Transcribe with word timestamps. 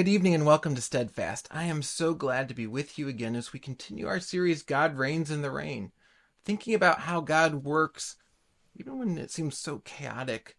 Good 0.00 0.08
evening 0.08 0.34
and 0.34 0.46
welcome 0.46 0.74
to 0.74 0.80
Steadfast. 0.80 1.46
I 1.50 1.64
am 1.64 1.82
so 1.82 2.14
glad 2.14 2.48
to 2.48 2.54
be 2.54 2.66
with 2.66 2.98
you 2.98 3.06
again 3.06 3.36
as 3.36 3.52
we 3.52 3.58
continue 3.58 4.06
our 4.06 4.18
series, 4.18 4.62
God 4.62 4.96
Reigns 4.96 5.30
in 5.30 5.42
the 5.42 5.50
Rain, 5.50 5.92
thinking 6.42 6.72
about 6.72 7.00
how 7.00 7.20
God 7.20 7.64
works 7.64 8.16
even 8.74 8.98
when 8.98 9.18
it 9.18 9.30
seems 9.30 9.58
so 9.58 9.80
chaotic 9.80 10.56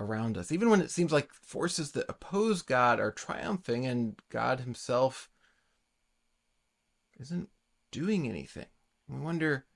around 0.00 0.38
us, 0.38 0.50
even 0.50 0.70
when 0.70 0.80
it 0.80 0.90
seems 0.90 1.12
like 1.12 1.34
forces 1.34 1.90
that 1.90 2.08
oppose 2.08 2.62
God 2.62 2.98
are 2.98 3.10
triumphing 3.10 3.84
and 3.84 4.18
God 4.30 4.60
Himself 4.60 5.28
isn't 7.20 7.50
doing 7.90 8.26
anything. 8.26 8.68
We 9.06 9.20
wonder 9.20 9.66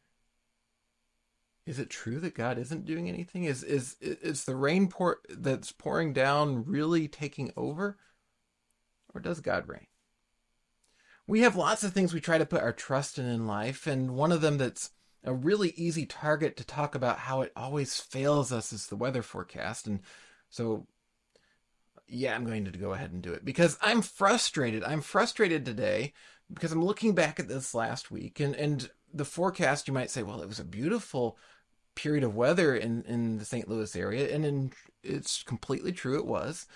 is 1.67 1.79
it 1.79 1.91
true 1.91 2.19
that 2.21 2.35
God 2.35 2.57
isn't 2.57 2.87
doing 2.87 3.11
anything? 3.11 3.45
Is 3.45 3.63
is 3.63 3.97
is 4.01 4.47
the 4.47 4.57
rain 4.57 4.89
pour 4.89 5.19
that's 5.29 5.71
pouring 5.71 6.15
down 6.15 6.65
really 6.65 7.09
taking 7.09 7.53
over? 7.59 7.99
Or 9.17 9.21
does 9.21 9.41
God 9.41 9.67
reign? 9.67 9.87
We 11.27 11.41
have 11.41 11.57
lots 11.57 11.83
of 11.83 11.93
things 11.93 12.13
we 12.13 12.21
try 12.21 12.37
to 12.39 12.47
put 12.47 12.63
our 12.63 12.73
trust 12.73 13.19
in 13.19 13.25
in 13.25 13.47
life, 13.47 13.87
and 13.87 14.15
one 14.15 14.31
of 14.31 14.43
them 14.43 14.59
that's 14.59 14.91
a 15.25 15.33
really 15.33 15.71
easy 15.71 16.05
target 16.07 16.57
to 16.57 16.65
talk 16.65 16.95
about 16.95 17.19
how 17.19 17.41
it 17.41 17.51
always 17.57 17.99
fails 17.99 18.53
us 18.53 18.73
is 18.73 18.87
the 18.87 18.95
weather 18.95 19.23
forecast. 19.23 19.87
And 19.87 20.01
so, 20.51 20.87
yeah, 22.07 22.37
I'm 22.37 22.45
going 22.45 22.65
to 22.67 22.71
go 22.71 22.93
ahead 22.93 23.11
and 23.11 23.23
do 23.23 23.33
it 23.33 23.45
because 23.45 23.77
I'm 23.83 24.03
frustrated. 24.03 24.85
I'm 24.85 25.01
frustrated 25.01 25.65
today 25.65 26.13
because 26.53 26.71
I'm 26.71 26.85
looking 26.85 27.15
back 27.15 27.41
at 27.41 27.49
this 27.49 27.75
last 27.75 28.11
week 28.13 28.39
and, 28.39 28.55
and 28.55 28.89
the 29.13 29.25
forecast, 29.25 29.89
you 29.89 29.95
might 29.95 30.11
say, 30.11 30.23
well, 30.23 30.43
it 30.43 30.49
was 30.49 30.61
a 30.61 30.65
beautiful 30.65 31.39
period 31.97 32.23
of 32.23 32.37
weather 32.37 32.77
in, 32.77 33.03
in 33.03 33.39
the 33.39 33.45
St. 33.45 33.69
Louis 33.69 33.97
area. 33.97 34.33
And 34.33 34.45
in, 34.45 34.73
it's 35.03 35.43
completely 35.43 35.91
true, 35.91 36.19
it 36.19 36.27
was 36.27 36.67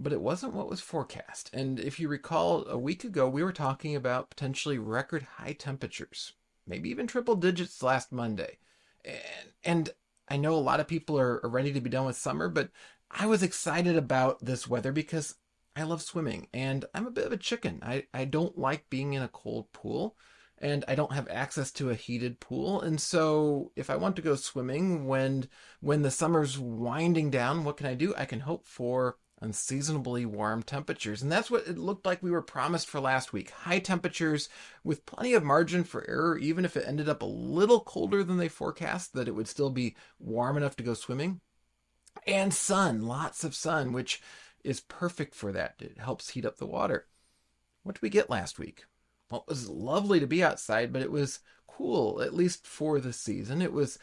but 0.00 0.12
it 0.12 0.20
wasn't 0.20 0.54
what 0.54 0.68
was 0.68 0.80
forecast. 0.80 1.50
And 1.52 1.78
if 1.78 2.00
you 2.00 2.08
recall, 2.08 2.66
a 2.66 2.78
week 2.78 3.04
ago, 3.04 3.28
we 3.28 3.44
were 3.44 3.52
talking 3.52 3.94
about 3.94 4.30
potentially 4.30 4.78
record 4.78 5.22
high 5.22 5.52
temperatures, 5.52 6.32
maybe 6.66 6.88
even 6.88 7.06
triple 7.06 7.36
digits 7.36 7.82
last 7.82 8.10
Monday. 8.10 8.58
And, 9.04 9.18
and 9.62 9.90
I 10.28 10.36
know 10.36 10.54
a 10.54 10.56
lot 10.56 10.80
of 10.80 10.88
people 10.88 11.18
are, 11.18 11.40
are 11.44 11.50
ready 11.50 11.72
to 11.72 11.80
be 11.80 11.90
done 11.90 12.06
with 12.06 12.16
summer, 12.16 12.48
but 12.48 12.70
I 13.10 13.26
was 13.26 13.42
excited 13.42 13.96
about 13.96 14.44
this 14.44 14.66
weather 14.66 14.92
because 14.92 15.34
I 15.76 15.82
love 15.82 16.02
swimming 16.02 16.48
and 16.52 16.84
I'm 16.94 17.06
a 17.06 17.10
bit 17.10 17.26
of 17.26 17.32
a 17.32 17.36
chicken. 17.36 17.80
I, 17.82 18.06
I 18.14 18.24
don't 18.24 18.58
like 18.58 18.90
being 18.90 19.12
in 19.12 19.22
a 19.22 19.28
cold 19.28 19.72
pool 19.72 20.16
and 20.58 20.84
I 20.86 20.94
don't 20.94 21.12
have 21.12 21.28
access 21.28 21.70
to 21.72 21.90
a 21.90 21.94
heated 21.94 22.38
pool. 22.40 22.80
And 22.80 23.00
so 23.00 23.72
if 23.76 23.88
I 23.90 23.96
want 23.96 24.16
to 24.16 24.22
go 24.22 24.34
swimming 24.34 25.06
when 25.06 25.48
when 25.80 26.02
the 26.02 26.10
summer's 26.10 26.58
winding 26.58 27.30
down, 27.30 27.64
what 27.64 27.76
can 27.76 27.86
I 27.86 27.94
do? 27.94 28.14
I 28.16 28.24
can 28.26 28.40
hope 28.40 28.66
for 28.66 29.16
unseasonably 29.40 30.26
warm 30.26 30.62
temperatures. 30.62 31.22
And 31.22 31.32
that's 31.32 31.50
what 31.50 31.66
it 31.66 31.78
looked 31.78 32.04
like 32.04 32.22
we 32.22 32.30
were 32.30 32.42
promised 32.42 32.88
for 32.88 33.00
last 33.00 33.32
week. 33.32 33.50
High 33.50 33.78
temperatures 33.78 34.48
with 34.84 35.06
plenty 35.06 35.34
of 35.34 35.42
margin 35.42 35.84
for 35.84 36.08
error, 36.08 36.38
even 36.38 36.64
if 36.64 36.76
it 36.76 36.84
ended 36.86 37.08
up 37.08 37.22
a 37.22 37.26
little 37.26 37.80
colder 37.80 38.22
than 38.22 38.36
they 38.36 38.48
forecast, 38.48 39.14
that 39.14 39.28
it 39.28 39.34
would 39.34 39.48
still 39.48 39.70
be 39.70 39.96
warm 40.18 40.56
enough 40.56 40.76
to 40.76 40.84
go 40.84 40.94
swimming. 40.94 41.40
And 42.26 42.52
sun, 42.52 43.02
lots 43.02 43.44
of 43.44 43.54
sun, 43.54 43.92
which 43.92 44.20
is 44.62 44.80
perfect 44.80 45.34
for 45.34 45.52
that. 45.52 45.76
It 45.78 45.98
helps 45.98 46.30
heat 46.30 46.44
up 46.44 46.58
the 46.58 46.66
water. 46.66 47.06
What 47.82 47.94
did 47.94 48.02
we 48.02 48.10
get 48.10 48.28
last 48.28 48.58
week? 48.58 48.84
Well, 49.30 49.44
it 49.46 49.50
was 49.50 49.68
lovely 49.68 50.20
to 50.20 50.26
be 50.26 50.42
outside, 50.42 50.92
but 50.92 51.02
it 51.02 51.12
was 51.12 51.40
cool, 51.66 52.20
at 52.20 52.34
least 52.34 52.66
for 52.66 53.00
the 53.00 53.12
season. 53.12 53.62
It 53.62 53.72
was 53.72 53.98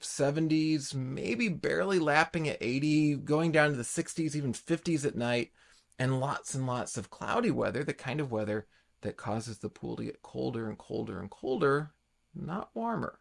70s, 0.00 0.94
maybe 0.94 1.48
barely 1.48 1.98
lapping 1.98 2.48
at 2.48 2.58
80, 2.60 3.16
going 3.16 3.52
down 3.52 3.70
to 3.70 3.76
the 3.76 3.84
60s, 3.84 4.34
even 4.34 4.52
50s 4.52 5.06
at 5.06 5.16
night, 5.16 5.52
and 5.98 6.20
lots 6.20 6.54
and 6.54 6.66
lots 6.66 6.96
of 6.96 7.10
cloudy 7.10 7.50
weather, 7.50 7.84
the 7.84 7.94
kind 7.94 8.20
of 8.20 8.32
weather 8.32 8.66
that 9.02 9.16
causes 9.16 9.58
the 9.58 9.68
pool 9.68 9.96
to 9.96 10.04
get 10.04 10.22
colder 10.22 10.68
and 10.68 10.78
colder 10.78 11.20
and 11.20 11.30
colder, 11.30 11.92
not 12.34 12.70
warmer. 12.74 13.18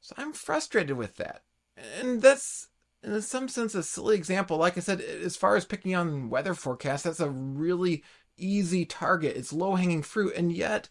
So 0.00 0.14
I'm 0.18 0.32
frustrated 0.32 0.96
with 0.96 1.16
that. 1.16 1.42
And 1.98 2.20
that's, 2.20 2.68
in 3.02 3.20
some 3.22 3.48
sense, 3.48 3.74
a 3.74 3.82
silly 3.82 4.16
example. 4.16 4.58
Like 4.58 4.76
I 4.76 4.80
said, 4.80 5.00
as 5.00 5.36
far 5.36 5.56
as 5.56 5.64
picking 5.64 5.94
on 5.94 6.28
weather 6.28 6.54
forecasts, 6.54 7.04
that's 7.04 7.20
a 7.20 7.30
really 7.30 8.04
easy 8.36 8.84
target. 8.84 9.36
It's 9.36 9.52
low 9.52 9.74
hanging 9.74 10.02
fruit. 10.02 10.34
And 10.36 10.52
yet, 10.52 10.88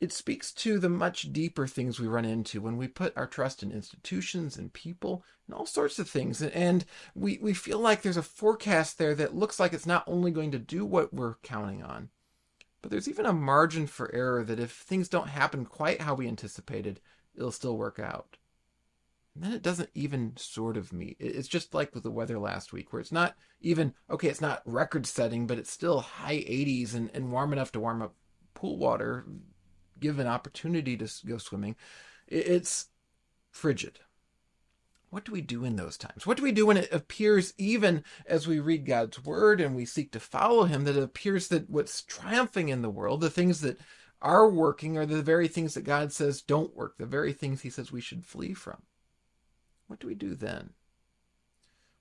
it 0.00 0.12
speaks 0.12 0.52
to 0.52 0.80
the 0.80 0.88
much 0.88 1.32
deeper 1.32 1.66
things 1.66 2.00
we 2.00 2.08
run 2.08 2.24
into 2.24 2.60
when 2.60 2.76
we 2.76 2.88
put 2.88 3.16
our 3.16 3.26
trust 3.26 3.62
in 3.62 3.70
institutions 3.70 4.56
and 4.56 4.72
people 4.72 5.24
and 5.46 5.54
all 5.54 5.64
sorts 5.64 5.98
of 6.00 6.08
things. 6.08 6.42
And 6.42 6.84
we, 7.14 7.38
we 7.40 7.54
feel 7.54 7.78
like 7.78 8.02
there's 8.02 8.16
a 8.16 8.22
forecast 8.22 8.98
there 8.98 9.14
that 9.14 9.36
looks 9.36 9.60
like 9.60 9.72
it's 9.72 9.86
not 9.86 10.02
only 10.08 10.32
going 10.32 10.50
to 10.50 10.58
do 10.58 10.84
what 10.84 11.14
we're 11.14 11.36
counting 11.44 11.84
on, 11.84 12.10
but 12.80 12.90
there's 12.90 13.08
even 13.08 13.26
a 13.26 13.32
margin 13.32 13.86
for 13.86 14.12
error 14.12 14.42
that 14.42 14.58
if 14.58 14.72
things 14.72 15.08
don't 15.08 15.28
happen 15.28 15.64
quite 15.64 16.00
how 16.00 16.14
we 16.14 16.26
anticipated, 16.26 17.00
it'll 17.36 17.52
still 17.52 17.76
work 17.76 18.00
out. 18.00 18.38
Then 19.34 19.52
it 19.52 19.62
doesn't 19.62 19.90
even 19.94 20.34
sort 20.36 20.76
of 20.76 20.92
meet. 20.92 21.16
It's 21.18 21.48
just 21.48 21.72
like 21.72 21.94
with 21.94 22.02
the 22.02 22.10
weather 22.10 22.38
last 22.38 22.72
week, 22.72 22.92
where 22.92 23.00
it's 23.00 23.12
not 23.12 23.34
even, 23.60 23.94
okay, 24.10 24.28
it's 24.28 24.42
not 24.42 24.62
record 24.66 25.06
setting, 25.06 25.46
but 25.46 25.58
it's 25.58 25.70
still 25.70 26.00
high 26.00 26.36
80s 26.36 26.94
and, 26.94 27.10
and 27.14 27.32
warm 27.32 27.52
enough 27.52 27.72
to 27.72 27.80
warm 27.80 28.02
up 28.02 28.14
pool 28.54 28.76
water 28.76 29.24
give 30.02 30.18
an 30.18 30.26
opportunity 30.26 30.96
to 30.98 31.08
go 31.26 31.38
swimming, 31.38 31.76
it's 32.26 32.88
frigid. 33.50 34.00
What 35.08 35.24
do 35.24 35.32
we 35.32 35.40
do 35.40 35.64
in 35.64 35.76
those 35.76 35.96
times? 35.96 36.26
What 36.26 36.38
do 36.38 36.42
we 36.42 36.52
do 36.52 36.66
when 36.66 36.78
it 36.78 36.92
appears, 36.92 37.54
even 37.58 38.02
as 38.26 38.46
we 38.46 38.60
read 38.60 38.86
God's 38.86 39.22
word 39.22 39.60
and 39.60 39.76
we 39.76 39.84
seek 39.84 40.10
to 40.12 40.20
follow 40.20 40.64
Him, 40.64 40.84
that 40.84 40.96
it 40.96 41.02
appears 41.02 41.48
that 41.48 41.70
what's 41.70 42.02
triumphing 42.02 42.68
in 42.68 42.82
the 42.82 42.90
world, 42.90 43.20
the 43.20 43.30
things 43.30 43.60
that 43.60 43.78
are 44.20 44.48
working, 44.48 44.96
are 44.96 45.06
the 45.06 45.22
very 45.22 45.48
things 45.48 45.74
that 45.74 45.84
God 45.84 46.12
says 46.12 46.42
don't 46.42 46.74
work, 46.74 46.96
the 46.96 47.06
very 47.06 47.32
things 47.32 47.60
He 47.60 47.70
says 47.70 47.92
we 47.92 48.00
should 48.00 48.24
flee 48.24 48.54
from? 48.54 48.82
What 49.92 50.00
do 50.00 50.06
we 50.06 50.14
do 50.14 50.34
then? 50.34 50.70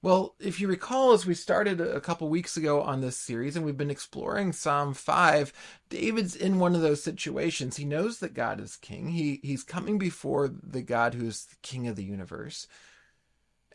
Well, 0.02 0.36
if 0.40 0.62
you 0.62 0.70
recall, 0.70 1.12
as 1.12 1.26
we 1.26 1.34
started 1.34 1.82
a 1.82 2.00
couple 2.00 2.30
weeks 2.30 2.56
ago 2.56 2.82
on 2.82 3.02
this 3.02 3.18
series 3.18 3.58
and 3.58 3.66
we've 3.66 3.76
been 3.76 3.92
exploring 3.92 4.54
Psalm 4.54 4.94
5, 4.94 5.52
David's 5.90 6.34
in 6.34 6.58
one 6.58 6.74
of 6.74 6.80
those 6.80 7.04
situations. 7.04 7.76
He 7.76 7.84
knows 7.84 8.20
that 8.20 8.34
God 8.34 8.62
is 8.62 8.78
king. 8.78 9.10
He, 9.10 9.42
he's 9.44 9.66
coming 9.66 9.98
before 9.98 10.48
the 10.48 10.82
God 10.82 11.16
who 11.16 11.28
is 11.28 11.48
the 11.48 11.58
king 11.64 11.86
of 11.90 11.98
the 11.98 12.06
universe. 12.06 12.66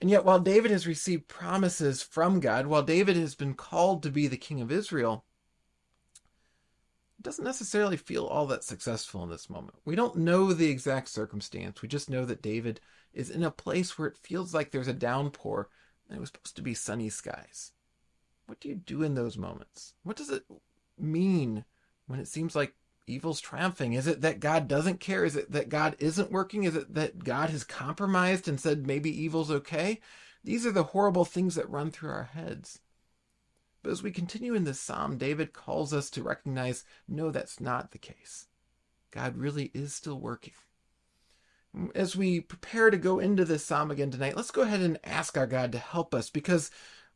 And 0.00 0.09
yet, 0.09 0.25
while 0.25 0.41
David 0.41 0.71
has 0.71 0.87
received 0.87 1.28
promises 1.28 2.03
from 2.03 2.41
God, 2.41 2.69
while 2.69 2.83
David 2.83 3.16
has 3.16 3.34
been 3.34 3.53
called 3.53 4.03
to 4.03 4.10
be 4.10 4.28
the 4.28 4.38
king 4.38 4.62
of 4.62 4.72
Israel, 4.72 5.27
it 7.19 7.22
doesn't 7.22 7.44
necessarily 7.44 7.98
feel 7.98 8.25
all 8.25 8.47
that 8.47 8.65
successful 8.65 9.22
in 9.25 9.28
this 9.28 9.50
moment. 9.50 9.77
We 9.84 9.94
don't 9.94 10.16
know 10.16 10.54
the 10.54 10.71
exact 10.71 11.10
circumstance. 11.10 11.83
We 11.83 11.88
just 11.88 12.09
know 12.09 12.25
that 12.25 12.41
David 12.41 12.81
is 13.16 13.31
in 13.31 13.43
a 13.43 13.50
place 13.50 13.99
where 13.99 14.09
it 14.09 14.19
feels 14.19 14.53
like 14.53 14.71
there's 14.71 14.88
a 14.88 14.93
downpour 14.93 15.69
and 16.09 16.16
it 16.16 16.21
was 16.21 16.28
supposed 16.28 16.54
to 16.56 16.62
be 16.62 16.75
sunny 16.75 17.09
skies. 17.09 17.72
What 18.47 18.60
do 18.60 18.69
you 18.69 18.77
do 18.77 19.03
in 19.03 19.15
those 19.15 19.38
moments? 19.38 19.94
What 20.04 20.16
does 20.16 20.31
it 20.31 20.44
mean 20.98 21.65
when 22.07 22.21
it 22.21 22.28
seems 22.28 22.54
like 22.54 22.74
evil's 23.07 23.41
triumphing? 23.41 23.95
Is 23.95 24.07
it 24.07 24.21
that 24.21 24.39
God 24.39 24.68
doesn't 24.68 25.01
care? 25.01 25.24
Is 25.24 25.34
it 25.34 25.51
that 25.51 25.71
God 25.71 25.97
isn't 25.98 26.30
working? 26.30 26.65
Is 26.65 26.77
it 26.77 26.95
that 26.95 27.24
God 27.24 27.51
has 27.51 27.65
compromised 27.65 28.47
and 28.47 28.60
said 28.60 28.86
maybe 28.86 29.10
evil's 29.10 29.51
okay? 29.51 30.01
These 30.45 30.66
are 30.66 30.72
the 30.72 30.84
horrible 30.84 31.24
things 31.24 31.54
that 31.54 31.69
run 31.71 31.91
through 31.91 32.10
our 32.10 32.30
heads. 32.34 32.80
But 33.83 33.92
as 33.92 34.03
we 34.03 34.10
continue 34.10 34.54
in 34.54 34.65
this 34.65 34.80
psalm, 34.80 35.16
David 35.16 35.53
calls 35.53 35.92
us 35.95 36.10
to 36.10 36.22
recognize 36.22 36.84
no, 37.09 37.30
that's 37.30 37.60
not 37.60 37.92
the 37.92 37.98
case. 37.98 38.47
God 39.10 39.36
really 39.36 39.71
is 39.72 39.95
still 39.95 40.21
working 40.21 40.53
as 41.94 42.16
we 42.16 42.40
prepare 42.40 42.90
to 42.90 42.96
go 42.96 43.18
into 43.18 43.44
this 43.44 43.64
psalm 43.64 43.90
again 43.90 44.10
tonight, 44.10 44.36
let's 44.36 44.50
go 44.50 44.62
ahead 44.62 44.80
and 44.80 44.98
ask 45.04 45.36
our 45.36 45.46
God 45.46 45.72
to 45.72 45.78
help 45.78 46.14
us 46.14 46.30
because 46.30 46.70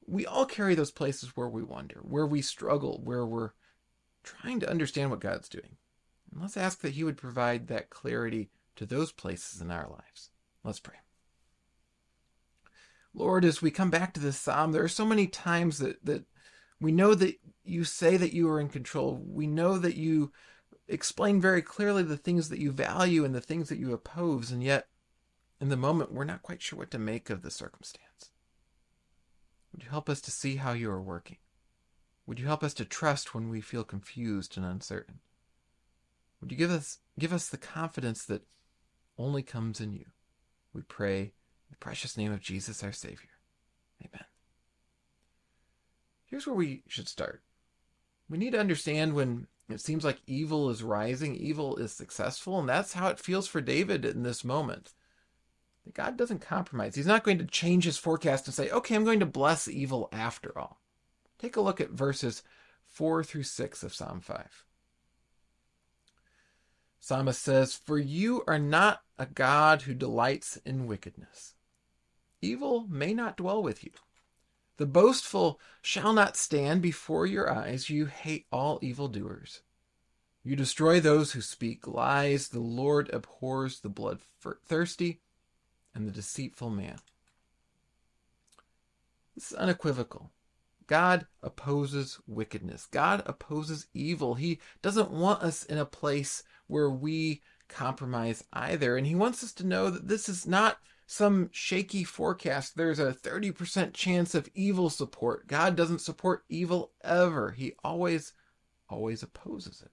we 0.06 0.26
all 0.26 0.46
carry 0.46 0.74
those 0.74 0.90
places 0.90 1.36
where 1.36 1.48
we 1.48 1.62
wonder, 1.62 2.00
where 2.02 2.26
we 2.26 2.42
struggle, 2.42 3.00
where 3.02 3.24
we're 3.24 3.50
trying 4.22 4.60
to 4.60 4.70
understand 4.70 5.10
what 5.10 5.20
God's 5.20 5.48
doing. 5.48 5.76
And 6.30 6.40
let's 6.40 6.56
ask 6.56 6.80
that 6.80 6.92
He 6.92 7.04
would 7.04 7.16
provide 7.16 7.68
that 7.68 7.90
clarity 7.90 8.50
to 8.76 8.86
those 8.86 9.12
places 9.12 9.60
in 9.60 9.70
our 9.70 9.88
lives. 9.88 10.30
Let's 10.64 10.80
pray. 10.80 10.96
Lord, 13.14 13.44
as 13.44 13.60
we 13.60 13.70
come 13.70 13.90
back 13.90 14.14
to 14.14 14.20
this 14.20 14.38
psalm, 14.38 14.72
there 14.72 14.84
are 14.84 14.88
so 14.88 15.04
many 15.04 15.26
times 15.26 15.78
that, 15.78 16.04
that 16.04 16.24
we 16.80 16.92
know 16.92 17.14
that 17.14 17.36
you 17.64 17.84
say 17.84 18.16
that 18.16 18.32
you 18.32 18.48
are 18.48 18.60
in 18.60 18.68
control. 18.68 19.20
We 19.26 19.46
know 19.46 19.78
that 19.78 19.96
you 19.96 20.32
explain 20.90 21.40
very 21.40 21.62
clearly 21.62 22.02
the 22.02 22.16
things 22.16 22.48
that 22.48 22.58
you 22.58 22.72
value 22.72 23.24
and 23.24 23.34
the 23.34 23.40
things 23.40 23.68
that 23.68 23.78
you 23.78 23.92
oppose, 23.92 24.50
and 24.50 24.62
yet 24.62 24.88
in 25.60 25.68
the 25.68 25.76
moment 25.76 26.12
we're 26.12 26.24
not 26.24 26.42
quite 26.42 26.60
sure 26.60 26.78
what 26.78 26.90
to 26.90 26.98
make 26.98 27.30
of 27.30 27.42
the 27.42 27.50
circumstance. 27.50 28.30
Would 29.72 29.84
you 29.84 29.90
help 29.90 30.10
us 30.10 30.20
to 30.22 30.30
see 30.30 30.56
how 30.56 30.72
you 30.72 30.90
are 30.90 31.00
working? 31.00 31.38
Would 32.26 32.40
you 32.40 32.46
help 32.46 32.62
us 32.62 32.74
to 32.74 32.84
trust 32.84 33.34
when 33.34 33.48
we 33.48 33.60
feel 33.60 33.84
confused 33.84 34.56
and 34.56 34.66
uncertain? 34.66 35.20
Would 36.40 36.50
you 36.50 36.56
give 36.56 36.70
us 36.70 36.98
give 37.18 37.32
us 37.32 37.48
the 37.48 37.58
confidence 37.58 38.24
that 38.24 38.42
only 39.18 39.42
comes 39.42 39.80
in 39.80 39.92
you? 39.92 40.06
We 40.72 40.82
pray 40.82 41.20
in 41.20 41.30
the 41.70 41.76
precious 41.76 42.16
name 42.16 42.32
of 42.32 42.40
Jesus 42.40 42.82
our 42.82 42.92
Savior. 42.92 43.30
Amen. 44.00 44.24
Here's 46.26 46.46
where 46.46 46.56
we 46.56 46.82
should 46.86 47.08
start. 47.08 47.42
We 48.28 48.38
need 48.38 48.52
to 48.52 48.60
understand 48.60 49.14
when 49.14 49.48
it 49.72 49.80
seems 49.80 50.04
like 50.04 50.20
evil 50.26 50.70
is 50.70 50.82
rising, 50.82 51.36
evil 51.36 51.76
is 51.76 51.92
successful, 51.92 52.58
and 52.58 52.68
that's 52.68 52.94
how 52.94 53.08
it 53.08 53.18
feels 53.18 53.46
for 53.46 53.60
David 53.60 54.04
in 54.04 54.22
this 54.22 54.44
moment. 54.44 54.92
God 55.94 56.16
doesn't 56.16 56.40
compromise. 56.40 56.94
He's 56.94 57.06
not 57.06 57.24
going 57.24 57.38
to 57.38 57.46
change 57.46 57.84
his 57.84 57.98
forecast 57.98 58.46
and 58.46 58.54
say, 58.54 58.70
okay, 58.70 58.94
I'm 58.94 59.04
going 59.04 59.20
to 59.20 59.26
bless 59.26 59.66
evil 59.66 60.08
after 60.12 60.56
all. 60.58 60.80
Take 61.38 61.56
a 61.56 61.60
look 61.60 61.80
at 61.80 61.90
verses 61.90 62.42
4 62.86 63.24
through 63.24 63.44
6 63.44 63.82
of 63.82 63.94
Psalm 63.94 64.20
5. 64.20 64.64
Psalmist 67.00 67.42
says, 67.42 67.74
For 67.74 67.98
you 67.98 68.44
are 68.46 68.58
not 68.58 69.00
a 69.18 69.26
God 69.26 69.82
who 69.82 69.94
delights 69.94 70.58
in 70.66 70.86
wickedness. 70.86 71.54
Evil 72.42 72.86
may 72.88 73.14
not 73.14 73.38
dwell 73.38 73.62
with 73.62 73.82
you. 73.82 73.90
The 74.80 74.86
boastful 74.86 75.60
shall 75.82 76.14
not 76.14 76.38
stand 76.38 76.80
before 76.80 77.26
your 77.26 77.52
eyes. 77.52 77.90
You 77.90 78.06
hate 78.06 78.46
all 78.50 78.78
evildoers. 78.80 79.60
You 80.42 80.56
destroy 80.56 81.00
those 81.00 81.32
who 81.32 81.42
speak 81.42 81.86
lies. 81.86 82.48
The 82.48 82.60
Lord 82.60 83.10
abhors 83.12 83.80
the 83.80 83.90
bloodthirsty 83.90 85.20
and 85.94 86.08
the 86.08 86.10
deceitful 86.10 86.70
man. 86.70 86.96
This 89.34 89.52
is 89.52 89.58
unequivocal. 89.58 90.30
God 90.86 91.26
opposes 91.42 92.18
wickedness. 92.26 92.86
God 92.86 93.22
opposes 93.26 93.86
evil. 93.92 94.36
He 94.36 94.60
doesn't 94.80 95.10
want 95.10 95.42
us 95.42 95.62
in 95.62 95.76
a 95.76 95.84
place 95.84 96.42
where 96.68 96.88
we 96.88 97.42
compromise 97.68 98.44
either. 98.54 98.96
And 98.96 99.06
He 99.06 99.14
wants 99.14 99.44
us 99.44 99.52
to 99.52 99.66
know 99.66 99.90
that 99.90 100.08
this 100.08 100.26
is 100.26 100.46
not 100.46 100.78
some 101.10 101.50
shaky 101.50 102.04
forecast. 102.04 102.76
There's 102.76 103.00
a 103.00 103.12
30% 103.12 103.92
chance 103.92 104.32
of 104.32 104.48
evil 104.54 104.88
support. 104.88 105.48
God 105.48 105.74
doesn't 105.74 106.00
support 106.02 106.44
evil 106.48 106.92
ever. 107.02 107.50
He 107.50 107.72
always, 107.82 108.32
always 108.88 109.24
opposes 109.24 109.82
it. 109.82 109.90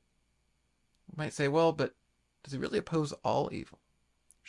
You 1.08 1.16
might 1.18 1.34
say, 1.34 1.48
well, 1.48 1.72
but 1.72 1.96
does 2.44 2.54
he 2.54 2.60
really 2.60 2.78
oppose 2.78 3.14
all 3.24 3.50
evil? 3.52 3.80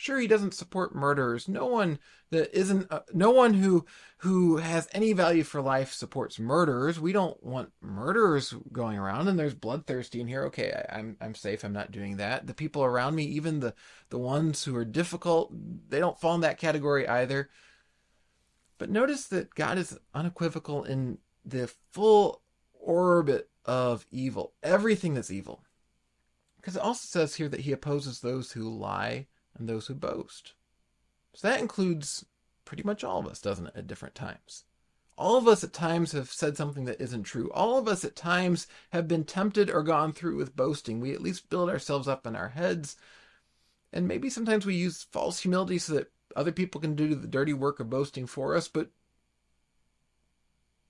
Sure, 0.01 0.17
he 0.17 0.27
doesn't 0.27 0.53
support 0.53 0.95
murderers. 0.95 1.49
No 1.49 1.65
one 1.65 1.99
that 2.31 2.57
isn't, 2.57 2.89
uh, 2.89 3.01
no 3.11 3.31
one 3.31 3.55
who 3.55 3.85
who 4.19 4.55
has 4.55 4.87
any 4.93 5.11
value 5.11 5.43
for 5.43 5.61
life 5.61 5.91
supports 5.91 6.39
murderers. 6.39 7.01
We 7.01 7.11
don't 7.11 7.43
want 7.43 7.73
murderers 7.81 8.55
going 8.71 8.97
around. 8.97 9.27
And 9.27 9.37
there's 9.37 9.53
bloodthirsty 9.53 10.21
in 10.21 10.29
here. 10.29 10.45
Okay, 10.45 10.71
I, 10.71 10.99
I'm 10.99 11.17
I'm 11.19 11.35
safe. 11.35 11.65
I'm 11.65 11.73
not 11.73 11.91
doing 11.91 12.15
that. 12.15 12.47
The 12.47 12.53
people 12.53 12.81
around 12.81 13.15
me, 13.15 13.25
even 13.25 13.59
the 13.59 13.73
the 14.07 14.17
ones 14.17 14.63
who 14.63 14.73
are 14.77 14.85
difficult, 14.85 15.51
they 15.89 15.99
don't 15.99 16.17
fall 16.17 16.35
in 16.35 16.41
that 16.41 16.59
category 16.59 17.05
either. 17.05 17.49
But 18.77 18.89
notice 18.89 19.25
that 19.27 19.53
God 19.53 19.77
is 19.77 19.99
unequivocal 20.13 20.85
in 20.85 21.17
the 21.43 21.69
full 21.91 22.41
orbit 22.79 23.49
of 23.65 24.05
evil, 24.11 24.53
everything 24.63 25.13
that's 25.13 25.29
evil. 25.29 25.65
Because 26.55 26.77
it 26.77 26.81
also 26.83 27.05
says 27.05 27.35
here 27.35 27.49
that 27.49 27.59
he 27.59 27.73
opposes 27.73 28.21
those 28.21 28.53
who 28.53 28.63
lie 28.63 29.27
and 29.59 29.67
those 29.67 29.87
who 29.87 29.93
boast. 29.93 30.53
So 31.33 31.47
that 31.47 31.59
includes 31.59 32.25
pretty 32.65 32.83
much 32.83 33.03
all 33.03 33.19
of 33.19 33.27
us, 33.27 33.41
doesn't 33.41 33.67
it, 33.67 33.73
at 33.75 33.87
different 33.87 34.15
times? 34.15 34.65
All 35.17 35.35
of 35.35 35.47
us 35.47 35.63
at 35.63 35.73
times 35.73 36.13
have 36.13 36.31
said 36.31 36.55
something 36.55 36.85
that 36.85 37.01
isn't 37.01 37.23
true. 37.23 37.51
All 37.53 37.77
of 37.77 37.87
us 37.87 38.05
at 38.05 38.15
times 38.15 38.67
have 38.91 39.07
been 39.07 39.25
tempted 39.25 39.69
or 39.69 39.83
gone 39.83 40.13
through 40.13 40.37
with 40.37 40.55
boasting. 40.55 40.99
We 41.01 41.13
at 41.13 41.21
least 41.21 41.49
build 41.49 41.69
ourselves 41.69 42.07
up 42.07 42.25
in 42.25 42.35
our 42.35 42.49
heads. 42.49 42.95
And 43.91 44.07
maybe 44.07 44.29
sometimes 44.29 44.65
we 44.65 44.75
use 44.75 45.07
false 45.11 45.39
humility 45.41 45.77
so 45.77 45.93
that 45.95 46.11
other 46.35 46.51
people 46.51 46.79
can 46.79 46.95
do 46.95 47.15
the 47.15 47.27
dirty 47.27 47.53
work 47.53 47.79
of 47.79 47.89
boasting 47.89 48.27
for 48.27 48.55
us, 48.55 48.67
but 48.67 48.91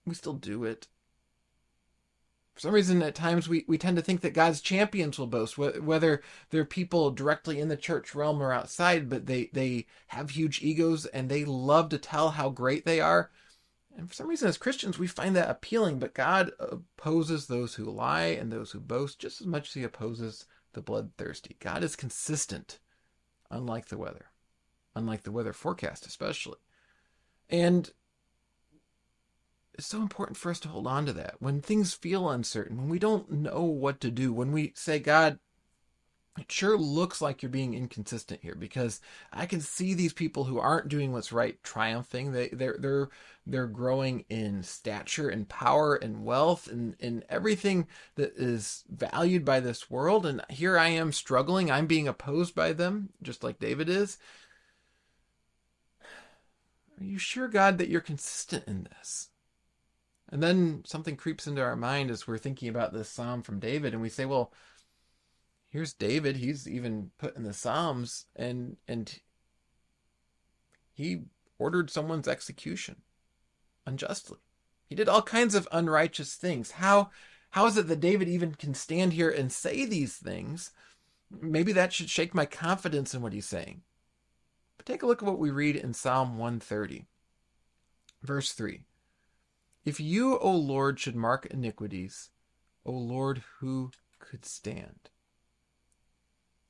we 0.06 0.14
still 0.14 0.34
do 0.34 0.64
it. 0.64 0.88
For 2.60 2.64
some 2.64 2.74
reason, 2.74 3.02
at 3.04 3.16
times 3.16 3.48
we, 3.48 3.64
we 3.70 3.78
tend 3.78 3.96
to 3.96 4.04
think 4.04 4.20
that 4.20 4.34
God's 4.34 4.60
champions 4.60 5.18
will 5.18 5.28
boast, 5.28 5.58
whether 5.58 6.22
they're 6.50 6.66
people 6.66 7.10
directly 7.10 7.58
in 7.62 7.70
the 7.70 7.78
church 7.78 8.14
realm 8.14 8.44
or 8.44 8.52
outside, 8.52 9.10
but 9.10 9.28
they, 9.28 9.50
they 9.54 9.86
have 10.08 10.32
huge 10.32 10.62
egos 10.62 11.06
and 11.06 11.30
they 11.30 11.46
love 11.46 11.88
to 11.88 11.98
tell 11.98 12.32
how 12.32 12.50
great 12.50 12.84
they 12.84 13.00
are. 13.00 13.32
And 13.96 14.10
for 14.10 14.14
some 14.14 14.28
reason, 14.28 14.50
as 14.50 14.58
Christians, 14.58 15.00
we 15.00 15.08
find 15.08 15.38
that 15.38 15.50
appealing, 15.50 16.00
but 16.00 16.14
God 16.14 16.52
opposes 16.60 17.48
those 17.48 17.76
who 17.76 17.86
lie 17.86 18.24
and 18.26 18.52
those 18.52 18.72
who 18.72 18.82
boast 18.82 19.20
just 19.20 19.40
as 19.40 19.48
much 19.48 19.70
as 19.70 19.76
he 19.76 19.84
opposes 19.86 20.44
the 20.74 20.82
bloodthirsty. 20.82 21.56
God 21.62 21.82
is 21.82 21.96
consistent, 21.96 22.80
unlike 23.50 23.86
the 23.86 23.98
weather, 23.98 24.26
unlike 24.98 25.24
the 25.24 25.32
weather 25.32 25.54
forecast, 25.54 26.06
especially. 26.06 26.58
And 27.50 27.90
it's 29.80 29.88
so 29.88 30.02
important 30.02 30.38
for 30.38 30.52
us 30.52 30.60
to 30.60 30.68
hold 30.68 30.86
on 30.86 31.06
to 31.06 31.14
that. 31.14 31.36
When 31.40 31.62
things 31.62 31.94
feel 31.94 32.30
uncertain, 32.30 32.76
when 32.76 32.90
we 32.90 33.00
don't 33.00 33.32
know 33.32 33.64
what 33.64 34.02
to 34.02 34.12
do, 34.12 34.34
when 34.34 34.52
we 34.52 34.74
say, 34.76 35.00
God, 35.00 35.40
it 36.38 36.52
sure 36.52 36.78
looks 36.78 37.22
like 37.22 37.42
you're 37.42 37.50
being 37.50 37.74
inconsistent 37.74 38.42
here 38.42 38.56
because 38.56 39.00
I 39.32 39.46
can 39.46 39.62
see 39.62 39.94
these 39.94 40.12
people 40.12 40.44
who 40.44 40.60
aren't 40.60 40.90
doing 40.90 41.14
what's 41.14 41.32
right 41.32 41.64
triumphing. 41.64 42.34
They 42.34 42.50
they're 42.50 42.76
they're 42.78 43.10
they're 43.48 43.68
growing 43.68 44.26
in 44.30 44.64
stature 44.64 45.30
and 45.30 45.48
power 45.48 45.96
and 45.96 46.26
wealth 46.26 46.68
and, 46.68 46.98
and 47.00 47.24
everything 47.30 47.88
that 48.16 48.34
is 48.36 48.84
valued 48.90 49.46
by 49.46 49.62
this 49.62 49.90
world. 49.90 50.26
And 50.26 50.44
here 50.50 50.78
I 50.78 50.90
am 50.90 51.14
struggling. 51.14 51.72
I'm 51.72 51.88
being 51.88 52.08
opposed 52.08 52.54
by 52.54 52.74
them, 52.74 53.12
just 53.24 53.46
like 53.46 53.60
David 53.60 53.88
is. 53.88 54.18
Are 57.00 57.06
you 57.06 57.18
sure, 57.18 57.48
God, 57.48 57.78
that 57.78 57.88
you're 57.88 58.02
consistent 58.02 58.68
in 58.68 58.90
this? 58.98 59.30
And 60.32 60.44
then 60.44 60.84
something 60.86 61.16
creeps 61.16 61.48
into 61.48 61.64
our 61.64 61.76
mind 61.76 62.12
as 62.12 62.28
we're 62.28 62.38
thinking 62.38 62.70
about 62.70 62.94
this 62.94 63.10
psalm 63.10 63.42
from 63.42 63.60
David, 63.60 63.94
and 63.94 64.02
we 64.02 64.10
say, 64.10 64.26
well, 64.26 64.54
here's 65.70 65.94
David. 65.94 66.38
He's 66.38 66.68
even 66.68 67.12
put 67.18 67.36
in 67.36 67.44
the 67.44 67.54
Psalms, 67.54 68.26
and 68.36 68.78
and 68.88 69.20
he 70.94 71.22
ordered 71.58 71.90
someone's 71.90 72.28
execution 72.28 72.98
unjustly. 73.86 74.40
He 74.86 74.96
did 74.96 75.10
all 75.10 75.22
kinds 75.22 75.56
of 75.56 75.68
unrighteous 75.72 76.36
things. 76.36 76.72
How 76.72 77.10
how 77.52 77.66
is 77.66 77.78
it 77.78 77.88
that 77.88 78.00
David 78.00 78.28
even 78.28 78.54
can 78.56 78.74
stand 78.74 79.14
here 79.14 79.30
and 79.30 79.52
say 79.52 79.86
these 79.86 80.16
things? 80.16 80.72
Maybe 81.32 81.72
that 81.74 81.94
should 81.94 82.10
shake 82.10 82.34
my 82.34 82.46
confidence 82.46 83.14
in 83.14 83.22
what 83.22 83.34
he's 83.34 83.48
saying. 83.48 83.82
But 84.78 84.86
take 84.86 85.04
a 85.04 85.06
look 85.06 85.22
at 85.22 85.28
what 85.28 85.40
we 85.40 85.52
read 85.52 85.76
in 85.76 85.94
Psalm 85.94 86.38
130, 86.38 87.06
verse 88.24 88.52
3. 88.54 88.82
If 89.86 90.00
you, 90.00 90.38
O 90.40 90.52
Lord, 90.52 91.00
should 91.00 91.16
mark 91.16 91.46
iniquities, 91.48 92.30
O 92.86 92.92
Lord, 92.92 93.44
who 93.60 93.92
could 94.20 94.46
stand? 94.46 95.10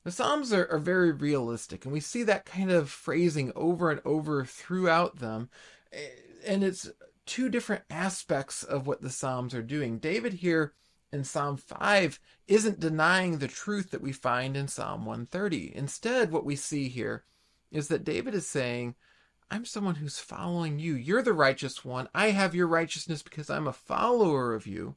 The 0.04 0.10
Psalms 0.10 0.52
are, 0.52 0.66
are 0.70 0.78
very 0.78 1.12
realistic, 1.12 1.84
and 1.84 1.92
we 1.92 2.00
see 2.00 2.22
that 2.22 2.46
kind 2.46 2.70
of 2.70 2.90
phrasing 2.90 3.52
over 3.54 3.90
and 3.90 4.00
over 4.04 4.44
throughout 4.44 5.18
them. 5.18 5.50
Eh, 5.92 6.08
and 6.46 6.64
it's 6.64 6.90
two 7.26 7.50
different 7.50 7.84
aspects 7.90 8.62
of 8.62 8.86
what 8.86 9.02
the 9.02 9.10
Psalms 9.10 9.54
are 9.54 9.62
doing. 9.62 9.98
David 9.98 10.34
here 10.34 10.72
in 11.12 11.24
Psalm 11.24 11.56
5 11.56 12.18
isn't 12.46 12.80
denying 12.80 13.38
the 13.38 13.48
truth 13.48 13.90
that 13.90 14.00
we 14.00 14.12
find 14.12 14.56
in 14.56 14.68
Psalm 14.68 15.04
130. 15.04 15.76
Instead, 15.76 16.32
what 16.32 16.46
we 16.46 16.56
see 16.56 16.88
here 16.88 17.24
is 17.70 17.88
that 17.88 18.04
David 18.04 18.34
is 18.34 18.46
saying, 18.46 18.94
I'm 19.50 19.64
someone 19.64 19.96
who's 19.96 20.18
following 20.18 20.78
you. 20.78 20.94
You're 20.94 21.22
the 21.22 21.32
righteous 21.32 21.84
one. 21.84 22.08
I 22.14 22.30
have 22.30 22.54
your 22.54 22.68
righteousness 22.68 23.22
because 23.22 23.50
I'm 23.50 23.66
a 23.66 23.72
follower 23.72 24.54
of 24.54 24.66
you. 24.66 24.94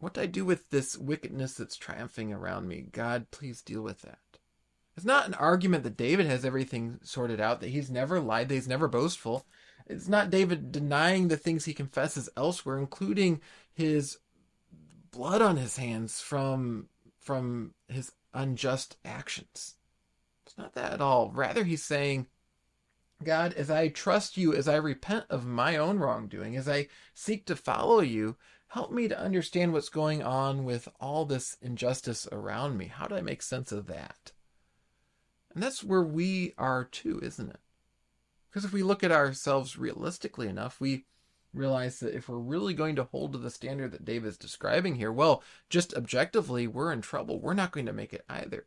What 0.00 0.14
do 0.14 0.22
I 0.22 0.26
do 0.26 0.44
with 0.44 0.70
this 0.70 0.96
wickedness 0.96 1.54
that's 1.54 1.76
triumphing 1.76 2.32
around 2.32 2.66
me? 2.66 2.86
God, 2.90 3.30
please 3.30 3.62
deal 3.62 3.82
with 3.82 4.00
that. 4.00 4.18
It's 4.96 5.06
not 5.06 5.28
an 5.28 5.34
argument 5.34 5.84
that 5.84 5.96
David 5.96 6.26
has 6.26 6.44
everything 6.44 6.98
sorted 7.02 7.40
out, 7.40 7.60
that 7.60 7.68
he's 7.68 7.90
never 7.90 8.18
lied, 8.18 8.48
that 8.48 8.54
he's 8.54 8.68
never 8.68 8.88
boastful. 8.88 9.46
It's 9.86 10.08
not 10.08 10.30
David 10.30 10.72
denying 10.72 11.28
the 11.28 11.36
things 11.36 11.64
he 11.64 11.74
confesses 11.74 12.28
elsewhere, 12.36 12.78
including 12.78 13.40
his 13.72 14.18
blood 15.10 15.42
on 15.42 15.56
his 15.56 15.76
hands 15.76 16.20
from 16.20 16.88
from 17.18 17.74
his 17.88 18.12
unjust 18.32 18.96
actions. 19.04 19.76
It's 20.50 20.58
not 20.58 20.74
that 20.74 20.94
at 20.94 21.00
all. 21.00 21.30
Rather, 21.30 21.62
he's 21.62 21.84
saying, 21.84 22.26
God, 23.22 23.52
as 23.52 23.70
I 23.70 23.86
trust 23.86 24.36
you, 24.36 24.52
as 24.52 24.66
I 24.66 24.74
repent 24.74 25.26
of 25.30 25.46
my 25.46 25.76
own 25.76 26.00
wrongdoing, 26.00 26.56
as 26.56 26.68
I 26.68 26.88
seek 27.14 27.46
to 27.46 27.54
follow 27.54 28.00
you, 28.00 28.36
help 28.66 28.90
me 28.90 29.06
to 29.06 29.18
understand 29.18 29.72
what's 29.72 29.88
going 29.88 30.24
on 30.24 30.64
with 30.64 30.88
all 30.98 31.24
this 31.24 31.56
injustice 31.62 32.26
around 32.32 32.76
me. 32.76 32.86
How 32.86 33.06
do 33.06 33.14
I 33.14 33.20
make 33.20 33.42
sense 33.42 33.70
of 33.70 33.86
that? 33.86 34.32
And 35.54 35.62
that's 35.62 35.84
where 35.84 36.02
we 36.02 36.52
are 36.58 36.82
too, 36.82 37.20
isn't 37.22 37.50
it? 37.50 37.60
Because 38.50 38.64
if 38.64 38.72
we 38.72 38.82
look 38.82 39.04
at 39.04 39.12
ourselves 39.12 39.78
realistically 39.78 40.48
enough, 40.48 40.80
we 40.80 41.04
realize 41.54 42.00
that 42.00 42.16
if 42.16 42.28
we're 42.28 42.38
really 42.38 42.74
going 42.74 42.96
to 42.96 43.04
hold 43.04 43.34
to 43.34 43.38
the 43.38 43.50
standard 43.50 43.92
that 43.92 44.04
David's 44.04 44.36
describing 44.36 44.96
here, 44.96 45.12
well, 45.12 45.44
just 45.68 45.94
objectively, 45.94 46.66
we're 46.66 46.92
in 46.92 47.02
trouble. 47.02 47.38
We're 47.38 47.54
not 47.54 47.70
going 47.70 47.86
to 47.86 47.92
make 47.92 48.12
it 48.12 48.24
either. 48.28 48.66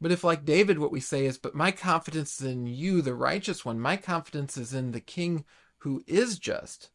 But 0.00 0.12
if, 0.12 0.24
like 0.24 0.44
David, 0.44 0.78
what 0.78 0.92
we 0.92 1.00
say 1.00 1.24
is, 1.24 1.38
But 1.38 1.54
my 1.54 1.70
confidence 1.70 2.40
is 2.40 2.46
in 2.46 2.66
you, 2.66 3.00
the 3.00 3.14
righteous 3.14 3.64
one, 3.64 3.80
my 3.80 3.96
confidence 3.96 4.56
is 4.56 4.74
in 4.74 4.92
the 4.92 5.00
king 5.00 5.44
who 5.78 6.02
is 6.06 6.38
just, 6.38 6.90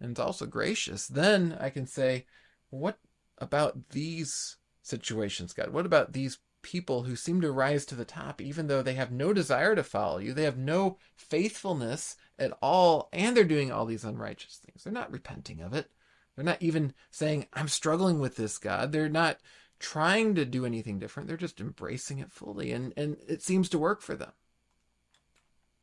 and 0.00 0.10
it's 0.10 0.20
also 0.20 0.46
gracious, 0.46 1.06
then 1.06 1.56
I 1.60 1.70
can 1.70 1.86
say, 1.86 2.26
what 2.70 2.98
about 3.38 3.90
these 3.90 4.56
situations, 4.82 5.52
God? 5.52 5.70
What 5.70 5.86
about 5.86 6.12
these 6.12 6.38
people 6.62 7.04
who 7.04 7.16
seem 7.16 7.40
to 7.40 7.50
rise 7.50 7.84
to 7.86 7.94
the 7.94 8.04
top, 8.04 8.40
even 8.40 8.66
though 8.66 8.82
they 8.82 8.94
have 8.94 9.10
no 9.10 9.32
desire 9.32 9.74
to 9.74 9.82
follow 9.82 10.18
you? 10.18 10.32
They 10.34 10.44
have 10.44 10.58
no 10.58 10.98
faithfulness 11.16 12.16
at 12.38 12.52
all, 12.60 13.08
and 13.12 13.36
they're 13.36 13.44
doing 13.44 13.72
all 13.72 13.86
these 13.86 14.04
unrighteous 14.04 14.60
things. 14.64 14.84
They're 14.84 14.92
not 14.92 15.12
repenting 15.12 15.60
of 15.60 15.72
it. 15.72 15.90
They're 16.34 16.44
not 16.44 16.62
even 16.62 16.94
saying, 17.10 17.46
I'm 17.52 17.68
struggling 17.68 18.18
with 18.18 18.36
this, 18.36 18.58
God. 18.58 18.90
They're 18.90 19.08
not 19.08 19.38
trying 19.82 20.34
to 20.36 20.46
do 20.46 20.64
anything 20.64 20.98
different. 20.98 21.28
They're 21.28 21.36
just 21.36 21.60
embracing 21.60 22.20
it 22.20 22.32
fully, 22.32 22.72
and, 22.72 22.94
and 22.96 23.16
it 23.26 23.42
seems 23.42 23.68
to 23.70 23.78
work 23.78 24.00
for 24.00 24.14
them. 24.14 24.32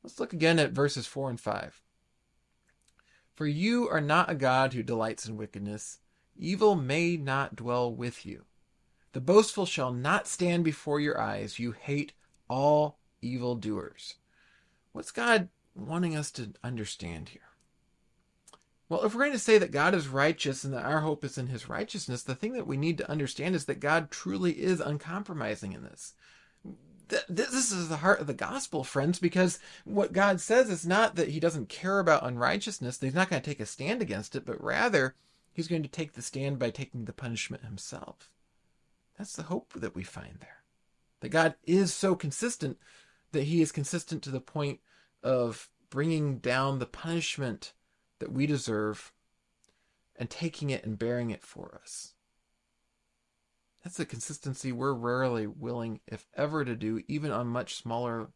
Let's 0.02 0.20
look 0.20 0.34
again 0.34 0.58
at 0.58 0.72
verses 0.72 1.06
4 1.06 1.30
and 1.30 1.40
5. 1.40 1.82
For 3.36 3.46
you 3.46 3.88
are 3.90 4.02
not 4.02 4.32
a 4.32 4.36
God 4.36 4.74
who 4.74 4.82
delights 4.82 5.28
in 5.28 5.38
wickedness. 5.38 6.00
Evil 6.38 6.76
may 6.76 7.18
not 7.18 7.56
dwell 7.56 7.94
with 7.94 8.26
you. 8.26 8.46
The 9.12 9.22
boastful 9.22 9.66
shall 9.66 9.92
not 9.92 10.28
stand 10.28 10.64
before 10.64 11.00
your 11.00 11.20
eyes. 11.20 11.60
You 11.60 11.74
hate 11.74 12.14
all 12.50 13.00
evildoers. 13.22 14.16
What's 14.94 15.12
God 15.12 15.50
wanting 15.76 16.16
us 16.16 16.32
to 16.32 16.54
understand 16.64 17.30
here? 17.30 17.42
Well, 18.90 19.04
if 19.04 19.14
we're 19.14 19.22
going 19.22 19.34
to 19.34 19.40
say 19.40 19.60
that 19.60 19.72
God 19.72 19.94
is 19.94 20.08
righteous 20.08 20.64
and 20.64 20.74
that 20.74 20.86
our 20.86 21.02
hope 21.02 21.24
is 21.24 21.38
in 21.38 21.48
his 21.48 21.70
righteousness, 21.70 22.24
the 22.24 22.36
thing 22.36 22.54
that 22.54 22.68
we 22.68 22.76
need 22.76 22.98
to 22.98 23.10
understand 23.10 23.56
is 23.56 23.66
that 23.66 23.80
God 23.80 24.10
truly 24.10 24.54
is 24.54 24.82
uncompromising 24.82 25.74
in 25.74 25.84
this 25.84 26.16
this 27.28 27.72
is 27.72 27.90
the 27.90 27.98
heart 27.98 28.20
of 28.20 28.28
the 28.28 28.34
gospel, 28.34 28.84
friends, 28.84 29.20
because 29.20 29.60
what 29.84 30.14
God 30.14 30.40
says 30.40 30.70
is 30.70 30.86
not 30.86 31.16
that 31.16 31.30
he 31.30 31.40
doesn't 31.40 31.70
care 31.70 32.00
about 32.00 32.26
unrighteousness, 32.26 32.98
that 32.98 33.06
he's 33.06 33.16
not 33.16 33.30
going 33.30 33.42
to 33.42 33.50
take 33.50 33.60
a 33.60 33.66
stand 33.66 34.02
against 34.02 34.36
it, 34.36 34.46
but 34.46 34.64
rather 34.64 35.16
he's 35.52 35.68
going 35.68 35.84
to 35.84 35.90
take 35.90 36.14
the 36.14 36.22
stand 36.22 36.60
by 36.60 36.70
taking 36.70 37.06
the 37.06 37.14
punishment 37.14 37.64
himself. 37.64 38.30
That's 39.18 39.36
the 39.36 39.44
hope 39.44 39.74
that 39.76 39.96
we 39.96 40.04
find 40.04 40.38
there. 40.40 40.64
That 41.22 41.30
God 41.30 41.56
is 41.66 41.94
so 41.94 42.16
consistent 42.16 42.78
that 43.32 43.44
he 43.44 43.62
is 43.62 43.72
consistent 43.72 44.24
to 44.24 44.32
the 44.32 44.40
point 44.40 44.80
of 45.24 45.70
bringing 45.90 46.38
down 46.38 46.80
the 46.80 46.86
punishment 46.86 47.74
that 48.20 48.32
we 48.32 48.46
deserve 48.46 49.12
and 50.16 50.30
taking 50.30 50.70
it 50.70 50.86
and 50.86 51.00
bearing 51.00 51.32
it 51.32 51.44
for 51.44 51.80
us. 51.82 52.14
That's 53.84 54.00
a 54.00 54.06
consistency 54.06 54.72
we're 54.72 54.94
rarely 54.94 55.48
willing, 55.48 56.02
if 56.06 56.28
ever, 56.36 56.66
to 56.66 56.76
do, 56.76 57.02
even 57.08 57.32
on 57.32 57.48
much 57.48 57.76
smaller 57.76 58.30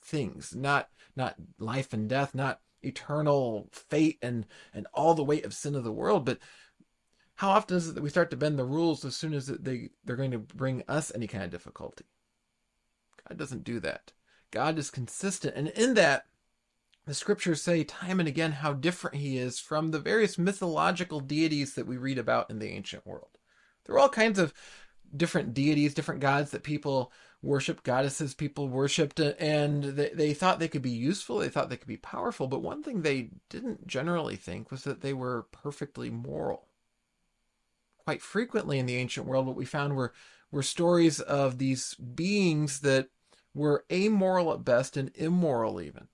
things. 0.00 0.54
Not 0.54 0.88
not 1.14 1.36
life 1.58 1.92
and 1.92 2.08
death, 2.08 2.34
not 2.34 2.60
eternal 2.82 3.68
fate 3.72 4.18
and 4.22 4.46
and 4.72 4.86
all 4.94 5.14
the 5.14 5.24
weight 5.24 5.44
of 5.44 5.54
sin 5.54 5.74
of 5.74 5.84
the 5.84 5.92
world, 5.92 6.24
but 6.24 6.38
how 7.34 7.50
often 7.50 7.76
is 7.76 7.88
it 7.88 7.94
that 7.94 8.02
we 8.02 8.10
start 8.10 8.30
to 8.30 8.36
bend 8.36 8.58
the 8.58 8.64
rules 8.64 9.04
as 9.04 9.16
soon 9.16 9.34
as 9.34 9.46
they 9.46 9.90
they're 10.04 10.16
going 10.16 10.30
to 10.30 10.38
bring 10.38 10.82
us 10.88 11.12
any 11.14 11.26
kind 11.26 11.44
of 11.44 11.50
difficulty? 11.50 12.04
God 13.28 13.38
doesn't 13.38 13.64
do 13.64 13.78
that. 13.80 14.12
God 14.50 14.78
is 14.78 14.90
consistent, 14.90 15.54
and 15.54 15.68
in 15.68 15.94
that, 15.94 16.26
the 17.04 17.14
scriptures 17.14 17.62
say 17.62 17.84
time 17.84 18.20
and 18.20 18.28
again 18.28 18.52
how 18.52 18.72
different 18.72 19.16
He 19.16 19.38
is 19.38 19.58
from 19.58 19.90
the 19.90 19.98
various 19.98 20.38
mythological 20.38 21.20
deities 21.20 21.74
that 21.74 21.86
we 21.86 21.96
read 21.96 22.18
about 22.18 22.50
in 22.50 22.58
the 22.58 22.70
ancient 22.70 23.06
world. 23.06 23.38
There 23.84 23.94
were 23.94 24.00
all 24.00 24.08
kinds 24.08 24.38
of 24.38 24.54
different 25.14 25.52
deities, 25.54 25.94
different 25.94 26.20
gods 26.20 26.50
that 26.50 26.62
people 26.62 27.12
worshiped, 27.42 27.82
goddesses 27.82 28.34
people 28.34 28.68
worshipped, 28.68 29.18
and 29.18 29.82
they, 29.82 30.10
they 30.10 30.32
thought 30.32 30.60
they 30.60 30.68
could 30.68 30.82
be 30.82 30.90
useful, 30.90 31.38
they 31.38 31.48
thought 31.48 31.68
they 31.68 31.76
could 31.76 31.88
be 31.88 31.96
powerful, 31.96 32.46
but 32.46 32.62
one 32.62 32.82
thing 32.82 33.02
they 33.02 33.30
didn't 33.50 33.86
generally 33.86 34.36
think 34.36 34.70
was 34.70 34.84
that 34.84 35.00
they 35.00 35.12
were 35.12 35.48
perfectly 35.50 36.08
moral. 36.08 36.68
Quite 38.04 38.22
frequently 38.22 38.78
in 38.78 38.86
the 38.86 38.96
ancient 38.96 39.26
world, 39.26 39.46
what 39.46 39.56
we 39.56 39.64
found 39.64 39.96
were, 39.96 40.12
were 40.52 40.62
stories 40.62 41.20
of 41.20 41.58
these 41.58 41.94
beings 41.94 42.80
that 42.80 43.08
were 43.54 43.84
amoral 43.90 44.52
at 44.52 44.64
best 44.64 44.96
and 44.96 45.10
immoral 45.16 45.80
even 45.80 46.08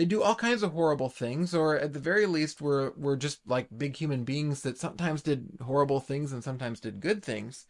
they 0.00 0.06
do 0.06 0.22
all 0.22 0.34
kinds 0.34 0.62
of 0.62 0.72
horrible 0.72 1.10
things, 1.10 1.54
or 1.54 1.76
at 1.76 1.92
the 1.92 1.98
very 1.98 2.24
least, 2.24 2.62
were 2.62 2.94
were 2.96 3.18
just 3.18 3.46
like 3.46 3.68
big 3.76 3.94
human 3.96 4.24
beings 4.24 4.62
that 4.62 4.78
sometimes 4.78 5.20
did 5.20 5.58
horrible 5.60 6.00
things 6.00 6.32
and 6.32 6.42
sometimes 6.42 6.80
did 6.80 7.00
good 7.00 7.22
things. 7.22 7.66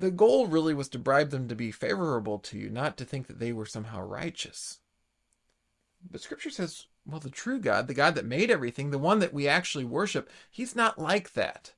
The 0.00 0.10
goal 0.10 0.48
really 0.48 0.74
was 0.74 0.88
to 0.88 0.98
bribe 0.98 1.30
them 1.30 1.46
to 1.46 1.54
be 1.54 1.70
favorable 1.70 2.40
to 2.40 2.58
you, 2.58 2.68
not 2.68 2.96
to 2.96 3.04
think 3.04 3.28
that 3.28 3.38
they 3.38 3.52
were 3.52 3.64
somehow 3.64 4.00
righteous. 4.00 4.80
But 6.10 6.20
Scripture 6.20 6.50
says, 6.50 6.86
well, 7.06 7.20
the 7.20 7.30
true 7.30 7.60
God, 7.60 7.86
the 7.86 7.94
God 7.94 8.16
that 8.16 8.24
made 8.24 8.50
everything, 8.50 8.90
the 8.90 8.98
one 8.98 9.20
that 9.20 9.32
we 9.32 9.46
actually 9.46 9.84
worship, 9.84 10.28
he's 10.50 10.74
not 10.74 10.98
like 10.98 11.34
that. 11.34 11.74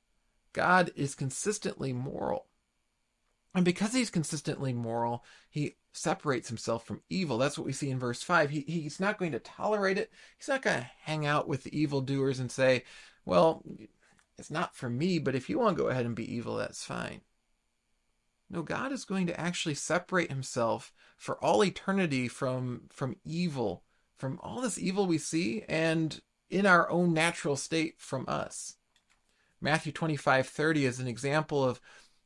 God 0.55 0.93
is 0.97 1.15
consistently 1.15 1.93
moral. 1.93 2.47
And 3.55 3.67
because 3.67 3.93
he's 3.93 4.09
consistently 4.09 4.73
moral, 4.73 5.25
he 5.51 5.77
separates 5.93 6.49
himself 6.49 6.85
from 6.85 7.03
evil. 7.09 7.39
That's 7.39 7.59
what 7.59 7.67
we 7.67 7.73
see 7.73 7.91
in 7.91 7.99
verse 7.99 8.23
5. 8.23 8.51
He, 8.51 8.61
he's 8.61 9.01
not 9.01 9.19
going 9.19 9.33
to 9.33 9.39
tolerate 9.39 9.99
it. 9.99 10.11
He's 10.39 10.49
not 10.49 10.63
going 10.63 10.81
to 10.81 10.91
hang 11.03 11.27
out 11.27 11.49
with 11.49 11.65
the 11.65 11.79
evildoers 11.79 12.39
and 12.39 12.51
say, 12.51 12.85
well, 13.25 13.65
it's 14.39 14.51
not 14.51 14.75
for 14.75 14.89
me, 14.89 15.19
but 15.19 15.35
if 15.35 15.49
you 15.49 15.59
want 15.59 15.77
to 15.77 15.83
go 15.83 15.89
ahead 15.89 16.07
and 16.07 16.15
be 16.15 16.33
evil, 16.33 16.57
that's 16.57 16.85
fine. 16.85 17.21
No, 18.49 18.63
God 18.63 18.93
is 18.93 19.05
going 19.05 19.27
to 19.29 19.41
actually 19.41 19.75
separate 19.75 20.31
himself 20.31 20.93
for 21.17 21.43
all 21.45 21.65
eternity 21.65 22.27
from, 22.27 22.83
from 22.91 23.17
evil, 23.25 23.85
from 24.17 24.41
all 24.43 24.61
this 24.61 24.79
evil 24.79 25.07
we 25.07 25.19
see, 25.19 25.63
and 25.69 26.21
in 26.49 26.67
our 26.67 26.91
own 26.91 27.13
natural 27.15 27.57
state 27.57 27.95
from 27.99 28.25
us. 28.27 28.75
Matthew 29.61 29.93
25 29.93 30.49
30 30.49 30.87
is 30.87 30.99
an 30.99 31.07
example 31.07 31.63
of 31.63 31.81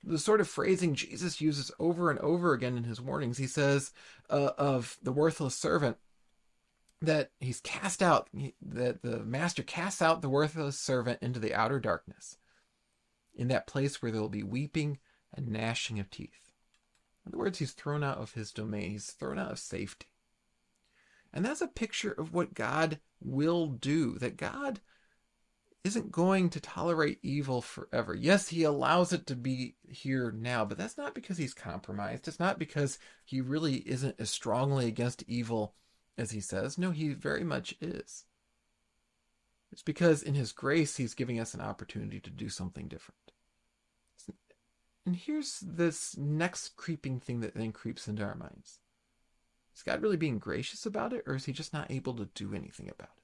the 0.07 0.19
sort 0.19 0.41
of 0.41 0.49
phrasing 0.49 0.95
Jesus 0.95 1.41
uses 1.41 1.71
over 1.79 2.11
and 2.11 2.19
over 2.21 2.53
again 2.53 2.77
in 2.77 2.85
his 2.85 3.01
warnings. 3.01 3.39
He 3.39 3.47
says 3.47 3.93
uh, 4.31 4.51
of 4.59 4.99
the 5.03 5.13
worthless 5.13 5.55
servant 5.55 5.97
that 7.01 7.31
he's 7.41 7.61
cast 7.61 8.03
out, 8.03 8.29
that 8.63 9.03
the 9.03 9.21
master 9.21 9.63
casts 9.63 10.01
out 10.01 10.23
the 10.23 10.29
worthless 10.29 10.79
servant 10.79 11.19
into 11.23 11.41
the 11.41 11.55
outer 11.55 11.81
darkness, 11.81 12.39
in 13.35 13.49
that 13.49 13.67
place 13.67 14.01
where 14.01 14.13
there 14.13 14.21
will 14.21 14.29
be 14.29 14.43
weeping 14.43 14.99
and 15.35 15.49
gnashing 15.49 15.99
of 15.99 16.11
teeth. 16.11 16.53
In 17.25 17.31
other 17.31 17.39
words, 17.39 17.59
he's 17.59 17.73
thrown 17.73 18.05
out 18.05 18.19
of 18.19 18.35
his 18.35 18.53
domain, 18.53 18.93
he's 18.93 19.11
thrown 19.11 19.39
out 19.39 19.53
of 19.53 19.59
safety. 19.59 20.07
And 21.33 21.45
that's 21.45 21.61
a 21.61 21.67
picture 21.67 22.13
of 22.13 22.33
what 22.33 22.55
God 22.55 23.01
will 23.21 23.67
do, 23.67 24.19
that 24.19 24.37
God 24.37 24.81
isn't 25.85 26.11
going 26.11 26.49
to 26.49 26.61
tolerate 26.61 27.19
evil 27.23 27.61
forever. 27.61 28.15
Yes, 28.15 28.49
he 28.49 28.63
allows 28.63 29.13
it 29.13 29.27
to 29.27 29.37
be 29.37 29.77
here 29.87 30.33
now, 30.33 30.65
but 30.65 30.79
that's 30.79 30.97
not 30.97 31.15
because 31.15 31.37
he's 31.37 31.53
compromised. 31.53 32.27
It's 32.27 32.41
not 32.41 32.59
because 32.59 32.99
he 33.25 33.43
really 33.43 33.77
isn't 33.87 34.17
as 34.19 34.31
strongly 34.31 34.87
against 34.87 35.25
evil 35.29 35.75
as 36.17 36.31
he 36.31 36.41
says. 36.41 36.79
No, 36.79 36.91
he 36.91 37.13
very 37.13 37.45
much 37.45 37.75
is. 37.83 38.25
It's 39.73 39.83
because 39.83 40.23
in 40.23 40.35
his 40.35 40.53
grace, 40.53 40.97
he's 40.97 41.15
giving 41.15 41.39
us 41.39 41.53
an 41.53 41.61
opportunity 41.61 42.21
to 42.21 42.31
do 42.31 42.49
something 42.49 42.89
different. 42.89 43.33
And 45.05 45.17
here's 45.17 45.61
this 45.61 46.17
next 46.17 46.77
creeping 46.77 47.21
thing 47.21 47.41
that 47.41 47.55
then 47.55 47.73
creeps 47.73 48.09
into 48.09 48.23
our 48.23 48.37
minds. 48.37 48.79
Is 49.77 49.83
God 49.83 50.01
really 50.01 50.17
being 50.17 50.39
gracious 50.39 50.87
about 50.87 51.13
it, 51.13 51.25
or 51.27 51.35
is 51.35 51.45
he 51.45 51.53
just 51.53 51.73
not 51.73 51.91
able 51.91 52.15
to 52.15 52.29
do 52.35 52.55
anything 52.55 52.89
about 52.89 53.11
it? 53.17 53.24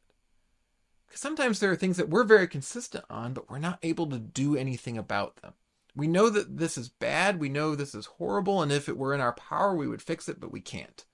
Because 1.10 1.22
sometimes 1.22 1.58
there 1.58 1.72
are 1.72 1.76
things 1.76 1.96
that 1.96 2.08
we're 2.08 2.22
very 2.22 2.46
consistent 2.46 3.04
on, 3.10 3.32
but 3.32 3.50
we're 3.50 3.58
not 3.58 3.80
able 3.82 4.06
to 4.10 4.18
do 4.20 4.54
anything 4.54 4.96
about 4.96 5.42
them. 5.42 5.54
We 5.96 6.06
know 6.06 6.30
that 6.30 6.58
this 6.58 6.78
is 6.78 6.88
bad, 6.88 7.40
we 7.40 7.48
know 7.48 7.74
this 7.74 7.96
is 7.96 8.06
horrible, 8.06 8.62
and 8.62 8.70
if 8.70 8.88
it 8.88 8.96
were 8.96 9.12
in 9.12 9.20
our 9.20 9.32
power, 9.32 9.74
we 9.74 9.88
would 9.88 10.02
fix 10.02 10.28
it, 10.28 10.38
but 10.38 10.52
we 10.52 10.60
can't. 10.60 11.04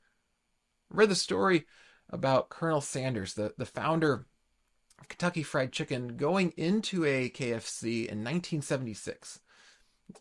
I 0.92 0.96
read 0.98 1.08
the 1.08 1.14
story 1.14 1.64
about 2.10 2.50
Colonel 2.50 2.82
Sanders, 2.82 3.32
the, 3.32 3.54
the 3.56 3.64
founder 3.64 4.12
of 4.12 5.08
Kentucky 5.08 5.42
Fried 5.42 5.72
Chicken, 5.72 6.18
going 6.18 6.52
into 6.58 7.06
a 7.06 7.30
KFC 7.30 8.00
in 8.00 8.18
1976, 8.18 9.40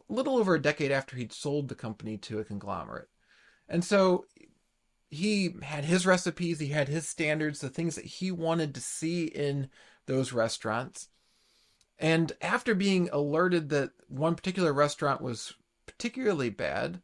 a 0.09 0.13
little 0.13 0.37
over 0.37 0.55
a 0.55 0.61
decade 0.61 0.93
after 0.93 1.17
he'd 1.17 1.33
sold 1.33 1.67
the 1.67 1.75
company 1.75 2.17
to 2.19 2.39
a 2.39 2.45
conglomerate. 2.45 3.09
And 3.67 3.83
so 3.83 4.25
he 5.15 5.55
had 5.63 5.85
his 5.85 6.05
recipes, 6.05 6.59
he 6.59 6.67
had 6.67 6.87
his 6.87 7.07
standards, 7.07 7.59
the 7.59 7.69
things 7.69 7.95
that 7.95 8.05
he 8.05 8.31
wanted 8.31 8.75
to 8.75 8.81
see 8.81 9.25
in 9.25 9.69
those 10.05 10.33
restaurants. 10.33 11.09
And 11.97 12.33
after 12.41 12.75
being 12.75 13.09
alerted 13.11 13.69
that 13.69 13.91
one 14.07 14.35
particular 14.35 14.73
restaurant 14.73 15.21
was 15.21 15.53
particularly 15.85 16.49
bad, 16.49 17.01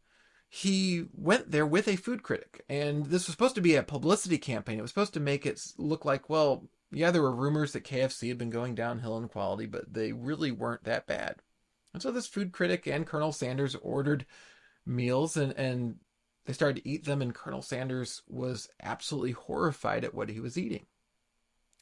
he 0.50 1.06
went 1.13 1.51
there 1.51 1.65
with 1.65 1.88
a 1.88 1.96
food 1.96 2.24
critic. 2.24 2.63
And 2.68 3.06
this 3.06 3.27
was 3.27 3.34
supposed 3.34 3.56
to 3.56 3.62
be 3.62 3.75
a 3.75 3.84
publicity 3.84 4.38
campaign. 4.38 4.80
It 4.80 4.82
was 4.82 4.91
supposed 4.91 5.13
to 5.13 5.20
make 5.22 5.46
it 5.46 5.62
look 5.77 6.03
like, 6.03 6.30
well, 6.30 6.68
yeah, 6.91 7.10
there 7.10 7.22
were 7.22 7.34
rumors 7.34 7.72
that 7.72 7.86
KFC 7.86 8.27
had 8.27 8.38
been 8.38 8.50
going 8.50 8.75
downhill 8.75 9.18
in 9.18 9.30
quality, 9.30 9.65
but 9.65 9.94
they 9.94 10.12
really 10.12 10.51
weren't 10.51 10.84
that 10.84 11.08
bad. 11.08 11.38
And 11.94 12.01
so 12.01 12.12
this 12.12 12.27
food 12.27 12.51
critic 12.51 12.86
and 12.86 13.08
Colonel 13.08 13.32
Sanders 13.32 13.75
ordered 13.82 14.25
meals 14.86 15.38
and, 15.38 15.53
and 15.53 15.96
they 16.45 16.53
started 16.53 16.81
to 16.81 16.89
eat 16.89 17.05
them, 17.05 17.21
and 17.21 17.36
Colonel 17.36 17.62
Sanders 17.62 18.21
was 18.27 18.69
absolutely 18.81 19.31
horrified 19.31 20.03
at 20.03 20.15
what 20.15 20.29
he 20.29 20.39
was 20.39 20.57
eating. 20.57 20.86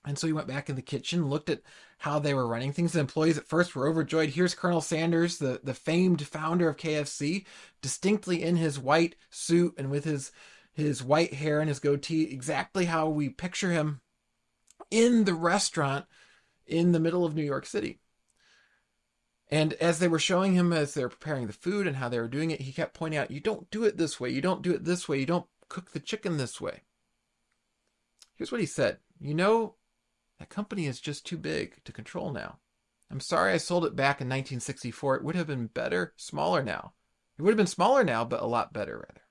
And 0.06 0.18
so 0.18 0.28
he 0.28 0.34
went 0.34 0.48
back 0.48 0.70
in 0.70 0.75
the 0.75 0.82
kitchen, 0.82 1.30
looked 1.30 1.50
at 1.50 1.62
how 2.00 2.20
they 2.20 2.34
were 2.34 2.48
running 2.48 2.72
things. 2.72 2.94
The 2.94 3.00
employees 3.00 3.38
at 3.38 3.48
first 3.48 3.75
were 3.75 3.88
overjoyed. 3.88 4.30
Here's 4.30 4.56
Colonel 4.56 4.82
Sanders, 4.82 5.38
the, 5.38 5.60
the 5.63 5.74
famed 5.74 6.25
founder 6.25 6.70
of 6.70 6.78
KFC, 6.78 7.46
distinctly 7.82 8.42
in 8.42 8.56
his 8.56 8.80
white 8.80 9.16
suit 9.30 9.75
and 9.78 9.89
with 9.89 10.06
his 10.06 10.32
his 10.74 11.04
white 11.04 11.34
hair 11.34 11.60
and 11.60 11.68
his 11.68 11.80
goatee, 11.80 12.32
exactly 12.32 12.86
how 12.86 13.10
we 13.10 13.28
picture 13.28 13.72
him 13.72 14.00
in 14.89 15.25
the 15.25 15.34
restaurant 15.34 16.06
in 16.66 16.94
the 16.94 17.00
middle 17.00 17.25
of 17.25 17.36
New 17.36 17.44
York 17.44 17.66
City. 17.66 18.00
And 19.50 19.74
as 19.74 20.00
they 20.00 20.08
were 20.08 20.20
showing 20.20 20.53
him 20.53 20.72
as 20.72 20.94
they 20.94 21.01
were 21.01 21.10
preparing 21.10 21.48
the 21.48 21.53
food 21.53 21.88
and 21.88 21.96
how 21.96 22.08
they 22.08 22.20
were 22.20 22.27
doing 22.27 22.51
it, 22.51 22.62
he 22.62 22.72
kept 22.72 22.94
pointing 22.94 23.20
out, 23.20 23.32
You 23.32 23.39
don't 23.39 23.70
do 23.72 23.84
it 23.84 23.98
this 23.98 24.20
way. 24.20 24.29
You 24.29 24.41
don't 24.41 24.62
do 24.62 24.72
it 24.74 24.86
this 24.86 25.10
way. 25.10 25.20
You 25.20 25.25
don't 25.25 25.48
cook 25.70 25.91
the 25.91 26.00
chicken 26.00 26.38
this 26.38 26.62
way. 26.62 26.84
Here's 28.36 28.51
what 28.51 28.62
he 28.62 28.68
said 28.68 29.00
You 29.20 29.34
know, 29.34 29.75
that 30.38 30.50
company 30.50 30.86
is 30.86 31.01
just 31.01 31.25
too 31.25 31.38
big 31.38 31.84
to 31.84 31.91
control 31.91 32.32
now. 32.32 32.60
I'm 33.12 33.20
sorry 33.20 33.53
I 33.53 33.58
sold 33.58 33.86
it 33.86 33.96
back 33.96 34.22
in 34.22 34.27
1964. 34.27 35.15
It 35.15 35.24
would 35.24 35.36
have 35.36 35.48
been 35.48 35.68
better, 35.68 36.13
smaller 36.15 36.62
now. 36.62 36.94
It 37.38 37.41
would 37.41 37.51
have 37.51 37.58
been 37.58 37.68
smaller 37.68 38.03
now, 38.03 38.24
but 38.24 38.41
a 38.41 38.46
lot 38.46 38.72
better, 38.72 38.98
rather. 38.98 39.22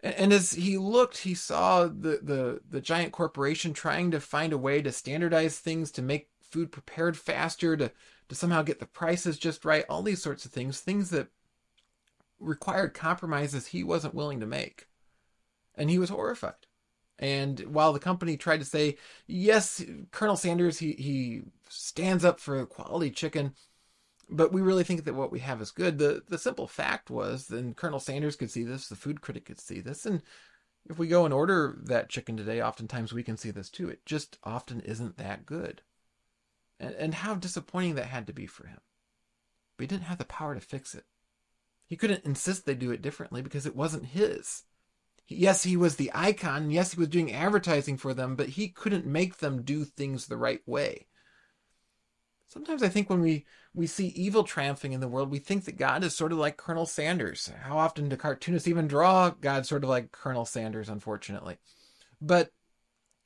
And, 0.00 0.32
as 0.32 0.52
he 0.52 0.78
looked, 0.78 1.18
he 1.18 1.34
saw 1.34 1.86
the, 1.86 2.20
the, 2.22 2.60
the 2.70 2.80
giant 2.80 3.12
corporation 3.12 3.74
trying 3.74 4.12
to 4.12 4.20
find 4.20 4.52
a 4.52 4.58
way 4.58 4.80
to 4.80 4.92
standardize 4.92 5.58
things, 5.58 5.90
to 5.92 6.02
make 6.02 6.30
food 6.50 6.72
prepared 6.72 7.16
faster, 7.16 7.76
to, 7.76 7.92
to 8.28 8.34
somehow 8.34 8.62
get 8.62 8.80
the 8.80 8.86
prices 8.86 9.38
just 9.38 9.64
right, 9.64 9.84
all 9.88 10.02
these 10.02 10.22
sorts 10.22 10.44
of 10.44 10.52
things, 10.52 10.80
things 10.80 11.10
that 11.10 11.28
required 12.38 12.94
compromises 12.94 13.68
he 13.68 13.82
wasn't 13.82 14.14
willing 14.14 14.40
to 14.40 14.46
make. 14.46 14.86
And 15.74 15.90
he 15.90 15.98
was 15.98 16.10
horrified. 16.10 16.54
And 17.18 17.60
while 17.60 17.92
the 17.92 17.98
company 17.98 18.36
tried 18.36 18.60
to 18.60 18.64
say, 18.64 18.96
yes, 19.26 19.84
Colonel 20.12 20.36
Sanders, 20.36 20.78
he, 20.78 20.92
he 20.92 21.42
stands 21.68 22.24
up 22.24 22.38
for 22.38 22.64
quality 22.66 23.10
chicken, 23.10 23.54
but 24.30 24.52
we 24.52 24.60
really 24.60 24.84
think 24.84 25.04
that 25.04 25.14
what 25.14 25.32
we 25.32 25.40
have 25.40 25.60
is 25.60 25.70
good. 25.70 25.98
The 25.98 26.22
the 26.28 26.38
simple 26.38 26.68
fact 26.68 27.10
was, 27.10 27.50
and 27.50 27.76
Colonel 27.76 27.98
Sanders 27.98 28.36
could 28.36 28.50
see 28.50 28.62
this, 28.62 28.88
the 28.88 28.96
food 28.96 29.20
critic 29.20 29.46
could 29.46 29.60
see 29.60 29.80
this, 29.80 30.06
and 30.06 30.22
if 30.88 30.98
we 30.98 31.08
go 31.08 31.24
and 31.24 31.34
order 31.34 31.78
that 31.84 32.08
chicken 32.08 32.36
today, 32.36 32.62
oftentimes 32.62 33.12
we 33.12 33.22
can 33.22 33.36
see 33.36 33.50
this 33.50 33.68
too. 33.68 33.88
It 33.88 34.06
just 34.06 34.38
often 34.44 34.80
isn't 34.80 35.16
that 35.18 35.44
good. 35.44 35.82
And, 36.80 36.94
and 36.94 37.14
how 37.14 37.34
disappointing 37.34 37.96
that 37.96 38.06
had 38.06 38.26
to 38.28 38.32
be 38.32 38.46
for 38.46 38.66
him. 38.66 38.78
But 39.76 39.84
he 39.84 39.86
didn't 39.88 40.04
have 40.04 40.18
the 40.18 40.24
power 40.24 40.54
to 40.54 40.60
fix 40.60 40.94
it. 40.94 41.04
He 41.86 41.96
couldn't 41.96 42.24
insist 42.24 42.66
they 42.66 42.74
do 42.74 42.90
it 42.90 43.02
differently 43.02 43.42
because 43.42 43.66
it 43.66 43.76
wasn't 43.76 44.06
his 44.06 44.64
yes, 45.28 45.62
he 45.62 45.76
was 45.76 45.96
the 45.96 46.10
icon. 46.14 46.70
Yes, 46.70 46.92
he 46.92 46.98
was 46.98 47.08
doing 47.08 47.32
advertising 47.32 47.96
for 47.96 48.14
them, 48.14 48.34
but 48.34 48.50
he 48.50 48.68
couldn't 48.68 49.06
make 49.06 49.38
them 49.38 49.62
do 49.62 49.84
things 49.84 50.26
the 50.26 50.36
right 50.36 50.62
way. 50.66 51.06
Sometimes 52.48 52.82
I 52.82 52.88
think 52.88 53.10
when 53.10 53.20
we, 53.20 53.44
we 53.74 53.86
see 53.86 54.06
evil 54.08 54.42
triumphing 54.42 54.92
in 54.92 55.00
the 55.00 55.08
world, 55.08 55.30
we 55.30 55.38
think 55.38 55.66
that 55.66 55.76
God 55.76 56.02
is 56.02 56.16
sort 56.16 56.32
of 56.32 56.38
like 56.38 56.56
Colonel 56.56 56.86
Sanders. 56.86 57.52
How 57.62 57.76
often 57.76 58.08
do 58.08 58.16
cartoonists 58.16 58.66
even 58.66 58.88
draw 58.88 59.30
God 59.30 59.66
sort 59.66 59.84
of 59.84 59.90
like 59.90 60.12
Colonel 60.12 60.46
Sanders, 60.46 60.88
unfortunately? 60.88 61.58
But 62.22 62.50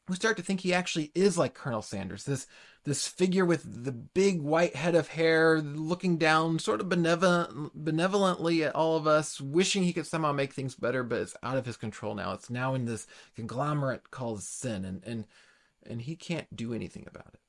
we 0.08 0.16
start 0.16 0.36
to 0.36 0.42
think 0.42 0.60
he 0.60 0.74
actually 0.74 1.12
is 1.14 1.38
like 1.38 1.54
Colonel 1.54 1.82
Sanders, 1.82 2.24
this 2.24 2.46
this 2.84 3.06
figure 3.06 3.44
with 3.44 3.84
the 3.84 3.92
big 3.92 4.42
white 4.42 4.74
head 4.74 4.96
of 4.96 5.08
hair, 5.08 5.60
looking 5.60 6.16
down 6.16 6.58
sort 6.58 6.80
of 6.80 6.88
benevolent, 6.88 7.70
benevolently 7.74 8.64
at 8.64 8.74
all 8.74 8.96
of 8.96 9.06
us, 9.06 9.40
wishing 9.40 9.84
he 9.84 9.92
could 9.92 10.06
somehow 10.06 10.32
make 10.32 10.52
things 10.52 10.74
better, 10.74 11.04
but 11.04 11.20
it's 11.20 11.36
out 11.44 11.56
of 11.56 11.64
his 11.64 11.76
control 11.76 12.16
now. 12.16 12.32
It's 12.32 12.50
now 12.50 12.74
in 12.74 12.86
this 12.86 13.06
conglomerate 13.36 14.10
called 14.10 14.42
sin, 14.42 14.84
and 14.84 15.02
and 15.04 15.26
and 15.86 16.02
he 16.02 16.16
can't 16.16 16.54
do 16.54 16.74
anything 16.74 17.06
about 17.06 17.34
it. 17.34 17.40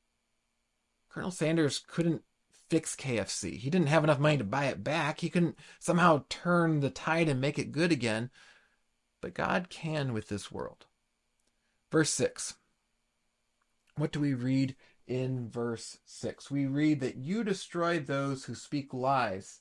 Colonel 1.10 1.32
Sanders 1.32 1.80
couldn't 1.88 2.24
fix 2.70 2.96
KFC. 2.96 3.58
He 3.58 3.70
didn't 3.70 3.90
have 3.90 4.04
enough 4.04 4.20
money 4.20 4.38
to 4.38 4.44
buy 4.44 4.66
it 4.66 4.84
back. 4.84 5.22
He 5.22 5.30
couldn't 5.30 5.58
somehow 5.80 6.26
turn 6.30 6.80
the 6.80 6.90
tide 6.90 7.30
and 7.30 7.42
make 7.42 7.58
it 7.60 7.72
good 7.72 7.92
again. 7.92 8.30
But 9.22 9.34
God 9.34 9.70
can 9.70 10.14
with 10.14 10.28
this 10.28 10.52
world. 10.52 10.86
Verse 11.94 12.10
6. 12.10 12.56
What 13.98 14.12
do 14.12 14.20
we 14.20 14.34
read 14.34 14.76
in 15.06 15.48
verse 15.48 16.00
6? 16.06 16.50
We 16.50 16.66
read 16.66 17.02
that 17.02 17.18
you 17.18 17.44
destroy 17.44 18.00
those 18.00 18.46
who 18.46 18.56
speak 18.56 18.96
lies. 18.96 19.60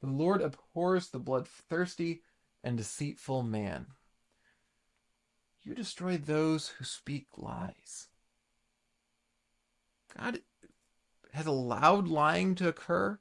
The 0.00 0.08
Lord 0.08 0.42
abhors 0.42 1.10
the 1.10 1.20
bloodthirsty 1.20 2.22
and 2.64 2.76
deceitful 2.76 3.44
man. 3.44 3.86
You 5.62 5.76
destroy 5.76 6.16
those 6.16 6.70
who 6.70 6.84
speak 6.84 7.28
lies. 7.36 8.08
God 10.18 10.40
has 11.32 11.46
allowed 11.46 12.08
lying 12.08 12.56
to 12.56 12.66
occur. 12.66 13.20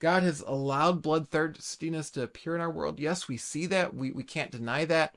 God 0.00 0.24
has 0.24 0.40
allowed 0.40 1.00
bloodthirstiness 1.00 2.10
to 2.14 2.24
appear 2.24 2.56
in 2.56 2.60
our 2.60 2.72
world. 2.72 2.98
Yes, 2.98 3.28
we 3.28 3.36
see 3.36 3.66
that. 3.66 3.94
We, 3.94 4.10
we 4.10 4.24
can't 4.24 4.50
deny 4.50 4.84
that. 4.86 5.16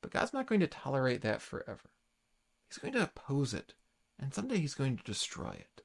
But 0.00 0.12
God's 0.12 0.32
not 0.32 0.46
going 0.46 0.60
to 0.60 0.66
tolerate 0.66 1.22
that 1.22 1.42
forever. 1.42 1.90
He's 2.68 2.78
going 2.78 2.94
to 2.94 3.02
oppose 3.02 3.54
it, 3.54 3.74
and 4.18 4.32
someday 4.32 4.58
he's 4.58 4.74
going 4.74 4.96
to 4.96 5.04
destroy 5.04 5.50
it. 5.50 5.82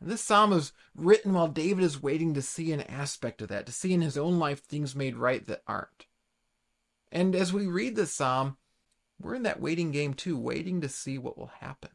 And 0.00 0.10
this 0.10 0.22
psalm 0.22 0.52
is 0.52 0.72
written 0.96 1.32
while 1.32 1.48
David 1.48 1.84
is 1.84 2.02
waiting 2.02 2.34
to 2.34 2.42
see 2.42 2.72
an 2.72 2.80
aspect 2.80 3.40
of 3.40 3.48
that, 3.48 3.66
to 3.66 3.72
see 3.72 3.92
in 3.92 4.00
his 4.00 4.18
own 4.18 4.38
life 4.38 4.64
things 4.64 4.96
made 4.96 5.16
right 5.16 5.46
that 5.46 5.62
aren't. 5.66 6.06
And 7.12 7.36
as 7.36 7.52
we 7.52 7.66
read 7.66 7.94
this 7.94 8.12
psalm, 8.12 8.56
we're 9.20 9.34
in 9.36 9.44
that 9.44 9.60
waiting 9.60 9.92
game 9.92 10.14
too, 10.14 10.36
waiting 10.36 10.80
to 10.80 10.88
see 10.88 11.18
what 11.18 11.38
will 11.38 11.52
happen. 11.60 11.90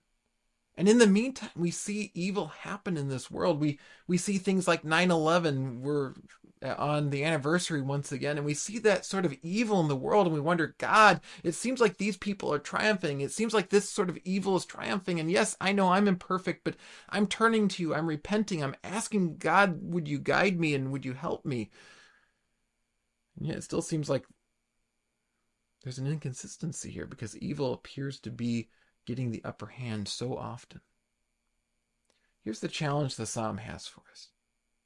And 0.77 0.87
in 0.87 0.99
the 0.99 1.07
meantime, 1.07 1.49
we 1.55 1.71
see 1.71 2.11
evil 2.13 2.47
happen 2.47 2.97
in 2.97 3.09
this 3.09 3.31
world. 3.31 3.59
We 3.59 3.79
we 4.07 4.17
see 4.17 4.37
things 4.37 4.67
like 4.67 4.83
9/11. 4.83 5.79
We're 5.81 6.13
Uh, 6.59 6.73
on 6.79 7.11
the 7.11 7.23
anniversary 7.23 7.83
once 7.83 8.11
again, 8.11 8.35
and 8.35 8.45
we 8.45 8.55
see 8.55 8.79
that 8.79 9.05
sort 9.05 9.25
of 9.25 9.37
evil 9.43 9.79
in 9.79 9.87
the 9.87 9.95
world, 9.95 10.25
and 10.25 10.33
we 10.33 10.41
wonder, 10.41 10.75
God, 10.79 11.21
it 11.43 11.53
seems 11.53 11.79
like 11.79 11.97
these 11.97 12.17
people 12.17 12.51
are 12.51 12.57
triumphing. 12.57 13.21
It 13.21 13.31
seems 13.31 13.53
like 13.53 13.69
this 13.69 13.87
sort 13.87 14.09
of 14.09 14.17
evil 14.23 14.55
is 14.55 14.65
triumphing. 14.65 15.19
And 15.19 15.29
yes, 15.29 15.55
I 15.61 15.71
know 15.71 15.91
I'm 15.91 16.07
imperfect, 16.07 16.63
but 16.63 16.75
I'm 17.09 17.27
turning 17.27 17.67
to 17.67 17.83
you. 17.83 17.93
I'm 17.93 18.07
repenting. 18.07 18.63
I'm 18.63 18.75
asking 18.83 19.37
God, 19.37 19.77
would 19.83 20.07
you 20.07 20.17
guide 20.17 20.59
me 20.59 20.73
and 20.73 20.91
would 20.91 21.05
you 21.05 21.13
help 21.13 21.45
me? 21.45 21.69
And 23.37 23.45
yet, 23.45 23.57
it 23.57 23.63
still 23.63 23.83
seems 23.83 24.09
like 24.09 24.25
there's 25.83 25.99
an 25.99 26.07
inconsistency 26.07 26.89
here 26.89 27.05
because 27.05 27.37
evil 27.37 27.73
appears 27.73 28.19
to 28.21 28.31
be 28.31 28.69
getting 29.05 29.29
the 29.31 29.43
upper 29.45 29.67
hand 29.67 30.07
so 30.07 30.35
often. 30.35 30.81
Here's 32.43 32.59
the 32.61 32.67
challenge 32.67 33.15
the 33.15 33.25
psalm 33.25 33.57
has 33.57 33.87
for 33.87 34.01
us 34.11 34.29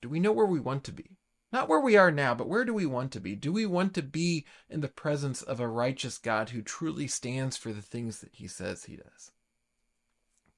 Do 0.02 0.10
we 0.10 0.20
know 0.20 0.32
where 0.32 0.46
we 0.46 0.60
want 0.60 0.84
to 0.86 0.92
be? 0.92 1.18
Not 1.52 1.68
where 1.68 1.80
we 1.80 1.98
are 1.98 2.12
now, 2.12 2.34
but 2.34 2.48
where 2.48 2.64
do 2.64 2.74
we 2.74 2.86
want 2.86 3.12
to 3.12 3.20
be? 3.20 3.36
Do 3.36 3.52
we 3.52 3.66
want 3.66 3.94
to 3.96 4.02
be 4.02 4.46
in 4.70 4.82
the 4.82 4.88
presence 4.88 5.42
of 5.42 5.60
a 5.60 5.68
righteous 5.68 6.18
God 6.18 6.50
who 6.50 6.62
truly 6.62 7.08
stands 7.08 7.58
for 7.58 7.74
the 7.74 7.82
things 7.82 8.22
that 8.22 8.32
he 8.34 8.48
says 8.48 8.86
he 8.86 8.96
does? 8.96 9.32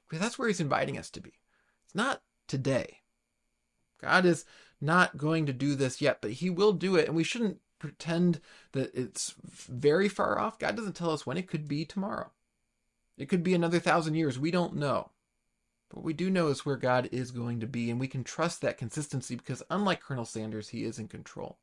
Because 0.08 0.22
that's 0.22 0.38
where 0.38 0.48
he's 0.48 0.60
inviting 0.60 0.98
us 0.98 1.10
to 1.12 1.22
be. 1.22 1.34
It's 1.86 1.96
not 1.96 2.22
today. 2.48 3.00
God 4.00 4.26
is 4.26 4.46
not 4.80 5.18
going 5.18 5.48
to 5.48 5.54
do 5.54 5.76
this 5.76 6.02
yet, 6.02 6.20
but 6.22 6.32
he 6.32 6.50
will 6.50 6.74
do 6.74 6.96
it, 6.96 7.08
and 7.08 7.16
we 7.16 7.24
shouldn't 7.24 7.60
pretend 7.80 8.40
that 8.74 8.94
it's 8.94 9.34
very 9.42 10.08
far 10.08 10.38
off. 10.38 10.60
God 10.60 10.76
doesn't 10.76 10.96
tell 10.96 11.12
us 11.12 11.26
when 11.26 11.38
it 11.38 11.48
could 11.48 11.68
be 11.68 11.86
tomorrow. 11.86 12.32
It 13.18 13.30
could 13.30 13.44
be 13.44 13.54
another 13.54 13.80
thousand 13.80 14.16
years. 14.16 14.38
We 14.38 14.52
don't 14.52 14.76
know. 14.76 15.10
What 15.94 16.04
we 16.04 16.14
do 16.14 16.32
know 16.32 16.48
is 16.48 16.66
where 16.66 16.76
God 16.76 17.08
is 17.12 17.30
going 17.30 17.60
to 17.60 17.68
be, 17.68 17.92
and 17.92 18.00
we 18.00 18.08
can 18.08 18.24
trust 18.24 18.62
that 18.62 18.80
consistency 18.80 19.36
because, 19.36 19.62
unlike 19.70 20.02
Colonel 20.02 20.26
Sanders, 20.26 20.70
he 20.70 20.86
is 20.86 20.98
in 20.98 21.08
control. 21.08 21.60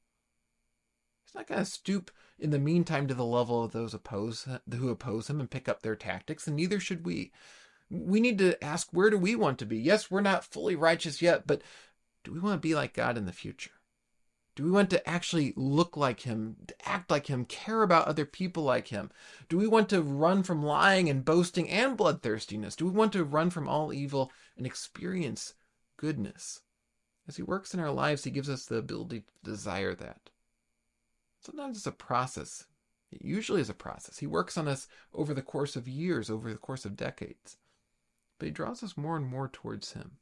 He's 1.24 1.34
not 1.34 1.48
going 1.48 1.58
to 1.58 1.64
stoop 1.64 2.12
in 2.38 2.50
the 2.50 2.58
meantime 2.60 3.08
to 3.08 3.14
the 3.14 3.24
level 3.24 3.64
of 3.64 3.72
those 3.72 3.92
oppose, 3.92 4.46
who 4.72 4.88
oppose 4.88 5.28
him 5.28 5.40
and 5.40 5.50
pick 5.50 5.68
up 5.68 5.82
their 5.82 5.96
tactics, 5.96 6.46
and 6.46 6.54
neither 6.54 6.78
should 6.78 7.04
we. 7.04 7.32
We 7.90 8.20
need 8.20 8.38
to 8.38 8.62
ask 8.62 8.88
where 8.92 9.10
do 9.10 9.18
we 9.18 9.34
want 9.34 9.58
to 9.58 9.66
be? 9.66 9.78
Yes, 9.78 10.12
we're 10.12 10.20
not 10.20 10.44
fully 10.44 10.76
righteous 10.76 11.20
yet, 11.20 11.44
but 11.44 11.60
do 12.22 12.32
we 12.32 12.38
want 12.38 12.62
to 12.62 12.68
be 12.68 12.76
like 12.76 12.94
God 12.94 13.18
in 13.18 13.26
the 13.26 13.32
future? 13.32 13.72
Do 14.56 14.64
we 14.64 14.70
want 14.70 14.90
to 14.90 15.08
actually 15.08 15.52
look 15.56 15.96
like 15.96 16.20
him, 16.20 16.56
act 16.84 17.10
like 17.10 17.28
him, 17.28 17.44
care 17.44 17.82
about 17.82 18.08
other 18.08 18.26
people 18.26 18.64
like 18.64 18.88
him? 18.88 19.10
Do 19.48 19.56
we 19.56 19.68
want 19.68 19.88
to 19.90 20.02
run 20.02 20.42
from 20.42 20.62
lying 20.62 21.08
and 21.08 21.24
boasting 21.24 21.70
and 21.70 21.96
bloodthirstiness? 21.96 22.76
Do 22.76 22.84
we 22.84 22.90
want 22.90 23.12
to 23.12 23.24
run 23.24 23.50
from 23.50 23.68
all 23.68 23.92
evil 23.92 24.32
and 24.56 24.66
experience 24.66 25.54
goodness? 25.96 26.62
As 27.28 27.36
he 27.36 27.42
works 27.42 27.74
in 27.74 27.80
our 27.80 27.92
lives, 27.92 28.24
he 28.24 28.30
gives 28.30 28.50
us 28.50 28.66
the 28.66 28.76
ability 28.76 29.20
to 29.20 29.50
desire 29.50 29.94
that. 29.94 30.30
Sometimes 31.40 31.76
it's 31.76 31.86
a 31.86 31.92
process. 31.92 32.66
It 33.12 33.22
usually 33.22 33.60
is 33.60 33.70
a 33.70 33.74
process. 33.74 34.18
He 34.18 34.26
works 34.26 34.58
on 34.58 34.68
us 34.68 34.88
over 35.14 35.32
the 35.32 35.42
course 35.42 35.76
of 35.76 35.88
years, 35.88 36.28
over 36.28 36.50
the 36.50 36.58
course 36.58 36.84
of 36.84 36.96
decades. 36.96 37.56
But 38.38 38.46
he 38.46 38.52
draws 38.52 38.82
us 38.82 38.96
more 38.96 39.16
and 39.16 39.26
more 39.26 39.48
towards 39.48 39.92
him. 39.92 40.18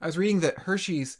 I 0.00 0.06
was 0.06 0.18
reading 0.18 0.40
that 0.40 0.60
Hershey's 0.60 1.18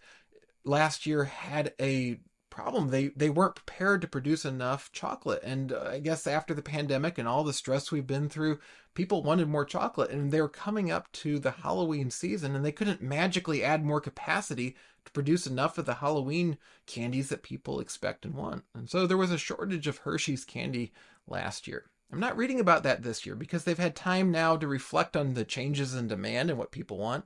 last 0.67 1.07
year 1.07 1.25
had 1.25 1.73
a 1.81 2.19
problem. 2.51 2.89
They 2.89 3.09
they 3.09 3.31
weren't 3.31 3.55
prepared 3.55 4.01
to 4.01 4.09
produce 4.09 4.45
enough 4.45 4.91
chocolate, 4.93 5.43
and 5.43 5.73
uh, 5.73 5.91
I 5.93 5.99
guess 6.01 6.27
after 6.27 6.55
the 6.55 6.63
pandemic 6.63 7.19
and 7.19 7.29
all 7.29 7.45
the 7.45 7.53
stress 7.53 7.93
we've 7.93 8.07
been 8.07 8.29
through, 8.29 8.59
people 8.95 9.23
wanted 9.23 9.49
more 9.49 9.65
chocolate, 9.65 10.11
and 10.11 10.33
they 10.33 10.41
were 10.41 10.49
coming 10.49 10.91
up 10.91 11.13
to 11.13 11.39
the 11.39 11.51
Halloween 11.51 12.11
season, 12.11 12.57
and 12.57 12.65
they 12.65 12.73
couldn't 12.73 13.03
magically 13.03 13.63
add 13.63 13.85
more 13.85 14.01
capacity 14.01 14.75
to 15.05 15.13
produce 15.13 15.47
enough 15.47 15.79
of 15.79 15.85
the 15.85 15.95
Halloween 15.95 16.57
candies 16.87 17.29
that 17.29 17.43
people 17.43 17.79
expect 17.79 18.25
and 18.25 18.35
want. 18.35 18.65
And 18.75 18.89
so 18.89 19.07
there 19.07 19.17
was 19.17 19.31
a 19.31 19.39
shortage 19.39 19.87
of 19.87 19.99
Hershey's 19.99 20.45
candy 20.45 20.93
last 21.29 21.69
year. 21.69 21.91
I'm 22.11 22.21
not 22.21 22.37
reading 22.37 22.61
about 22.61 22.85
that 22.85 23.03
this 23.03 23.27
year 23.27 23.35
because 23.35 23.65
they've 23.65 23.79
had 23.79 23.97
time 23.97 24.31
now 24.31 24.57
to 24.57 24.67
reflect 24.67 25.17
on 25.17 25.35
the 25.35 25.45
changes 25.45 25.95
in 25.95 26.09
demand 26.09 26.51
and 26.51 26.59
what 26.59 26.73
people 26.73 26.99
want 26.99 27.25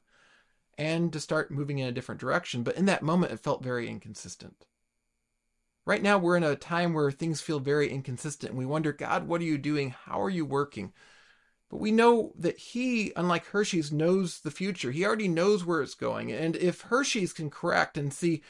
and 0.81 1.13
to 1.13 1.21
start 1.21 1.51
moving 1.51 1.79
in 1.79 1.87
a 1.87 1.93
different 1.93 2.23
direction. 2.23 2.63
But 2.63 2.77
in 2.77 2.87
that 2.87 3.03
moment, 3.03 3.33
it 3.33 3.41
felt 3.41 3.63
very 3.63 3.87
inconsistent. 3.87 4.65
Right 5.85 6.03
now, 6.03 6.17
we're 6.17 6.39
in 6.39 6.43
a 6.43 6.57
time 6.57 6.95
where 6.95 7.11
things 7.11 7.43
feel 7.43 7.61
very 7.61 7.91
inconsistent 7.91 8.51
and 8.51 8.59
we 8.59 8.65
wonder, 8.65 8.91
God, 8.91 9.29
what 9.29 9.43
are 9.43 9.45
you 9.45 9.59
doing? 9.59 9.91
How 9.91 10.23
are 10.23 10.31
you 10.31 10.47
working? 10.47 10.95
But 11.69 11.81
we 11.81 11.93
know 11.93 12.33
that 12.39 12.59
he, 12.59 13.13
unlike 13.15 13.45
Hershey's, 13.47 13.93
knows 13.93 14.41
the 14.41 14.51
future. 14.51 14.91
He 14.91 15.05
already 15.05 15.29
knows 15.29 15.67
where 15.67 15.83
it's 15.83 15.95
going. 15.95 16.33
And 16.33 16.57
if 16.57 16.81
Hershey's 16.81 17.35
can 17.35 17.51
correct 17.51 17.99
and 17.99 18.11
see 18.11 18.43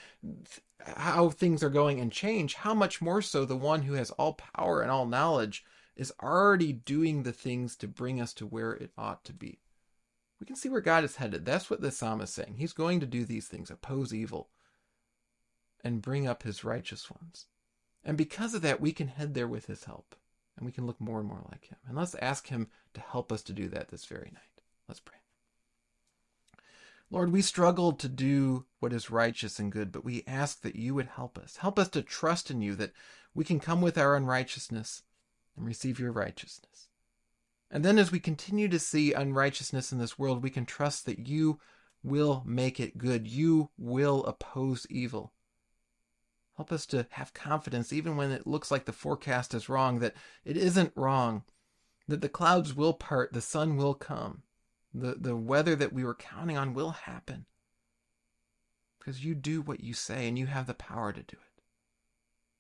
how 0.87 1.31
things 1.31 1.65
are 1.65 1.69
going 1.69 1.99
and 1.99 2.13
change, 2.13 2.55
how 2.55 2.75
much 2.75 3.03
more 3.03 3.23
so 3.23 3.45
the 3.45 3.57
one 3.57 3.83
who 3.83 3.95
has 3.95 4.13
all 4.13 4.35
power 4.35 4.83
and 4.83 4.91
all 4.91 5.05
knowledge 5.05 5.65
is 5.97 6.13
already 6.23 6.73
doing 6.73 7.25
the 7.25 7.33
things 7.33 7.75
to 7.77 7.89
bring 7.89 8.21
us 8.21 8.33
to 8.35 8.47
where 8.47 8.73
it 8.73 8.93
ought 8.97 9.25
to 9.25 9.33
be. 9.33 9.59
We 10.41 10.47
can 10.47 10.57
see 10.57 10.71
where 10.71 10.81
God 10.81 11.05
is 11.05 11.17
headed. 11.17 11.45
That's 11.45 11.69
what 11.69 11.83
the 11.83 11.91
psalm 11.91 12.23
is 12.23 12.31
saying. 12.31 12.55
He's 12.57 12.73
going 12.73 12.99
to 13.01 13.07
do 13.07 13.25
these 13.25 13.47
things, 13.47 13.71
oppose 13.71 14.15
evil, 14.15 14.49
and 15.85 16.03
bring 16.03 16.27
up 16.27 16.43
his 16.43 16.65
righteous 16.65 17.11
ones. 17.11 17.47
And 18.03 18.17
because 18.17 18.55
of 18.55 18.63
that, 18.63 18.81
we 18.81 18.93
can 18.93 19.09
head 19.09 19.35
there 19.35 19.49
with 19.49 19.67
his 19.67 19.85
help 19.85 20.17
and 20.57 20.65
we 20.65 20.73
can 20.73 20.87
look 20.87 21.01
more 21.01 21.21
and 21.21 21.29
more 21.29 21.45
like 21.51 21.67
him. 21.67 21.79
And 21.87 21.97
let's 21.97 22.15
ask 22.17 22.49
him 22.49 22.69
to 22.95 23.01
help 23.01 23.31
us 23.31 23.43
to 23.43 23.53
do 23.53 23.69
that 23.69 23.89
this 23.89 24.07
very 24.07 24.31
night. 24.33 24.63
Let's 24.89 25.01
pray. 25.01 25.17
Lord, 27.11 27.33
we 27.33 27.43
struggle 27.43 27.93
to 27.93 28.09
do 28.09 28.67
what 28.79 28.93
is 28.93 29.11
righteous 29.11 29.59
and 29.59 29.73
good, 29.73 29.91
but 29.91 30.05
we 30.05 30.23
ask 30.27 30.63
that 30.63 30.77
you 30.77 30.95
would 30.95 31.09
help 31.09 31.39
us. 31.39 31.57
Help 31.57 31.79
us 31.79 31.89
to 31.91 32.03
trust 32.03 32.51
in 32.51 32.63
you, 32.63 32.75
that 32.77 32.93
we 33.35 33.45
can 33.45 33.59
come 33.59 33.81
with 33.81 33.99
our 33.99 34.17
unrighteousness 34.17 35.03
and 35.57 35.67
receive 35.67 35.99
your 35.99 36.13
righteousness. 36.13 36.89
And 37.71 37.85
then 37.85 37.99
as 37.99 38.11
we 38.11 38.19
continue 38.19 38.69
to 38.69 38.79
see 38.79 39.13
unrighteousness 39.13 39.93
in 39.93 39.99
this 39.99 40.19
world, 40.19 40.43
we 40.43 40.51
can 40.51 40.67
trust 40.67 41.07
that 41.07 41.29
you 41.29 41.61
will 42.03 42.43
make 42.45 42.81
it 42.81 42.99
good. 42.99 43.29
You 43.29 43.71
will 43.79 44.25
oppose 44.25 44.87
evil. 44.91 45.33
Help 46.57 46.73
us 46.73 46.85
to 46.87 47.07
have 47.11 47.33
confidence, 47.33 47.93
even 47.93 48.17
when 48.17 48.31
it 48.33 48.47
looks 48.47 48.71
like 48.71 48.85
the 48.85 48.93
forecast 48.93 49.55
is 49.55 49.69
wrong, 49.69 50.01
that 50.01 50.15
it 50.45 50.57
isn't 50.57 50.93
wrong, 50.97 51.45
that 52.09 52.21
the 52.21 52.29
clouds 52.29 52.75
will 52.75 52.93
part, 52.93 53.33
the 53.33 53.41
sun 53.41 53.77
will 53.77 53.95
come, 53.95 54.43
the, 54.93 55.15
the 55.19 55.37
weather 55.37 55.77
that 55.77 55.93
we 55.93 56.05
were 56.05 56.15
counting 56.15 56.59
on 56.59 56.75
will 56.75 56.91
happen. 56.91 57.47
Because 58.99 59.25
you 59.25 59.35
do 59.35 59.63
what 59.63 59.81
you 59.81 59.95
say 59.95 60.29
and 60.29 60.39
you 60.39 60.47
have 60.47 60.67
the 60.67 60.75
power 60.75 61.13
to 61.13 61.23
do 61.23 61.37
it. 61.37 61.63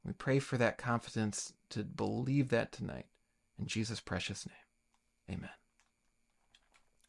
We 0.05 0.13
pray 0.13 0.39
for 0.39 0.57
that 0.57 0.79
confidence 0.79 1.53
to 1.71 1.85
believe 1.85 2.49
that 2.49 2.73
tonight. 2.73 3.07
In 3.59 3.67
Jesus' 3.67 4.01
precious 4.01 4.47
name, 4.47 4.57
amen. 5.31 5.51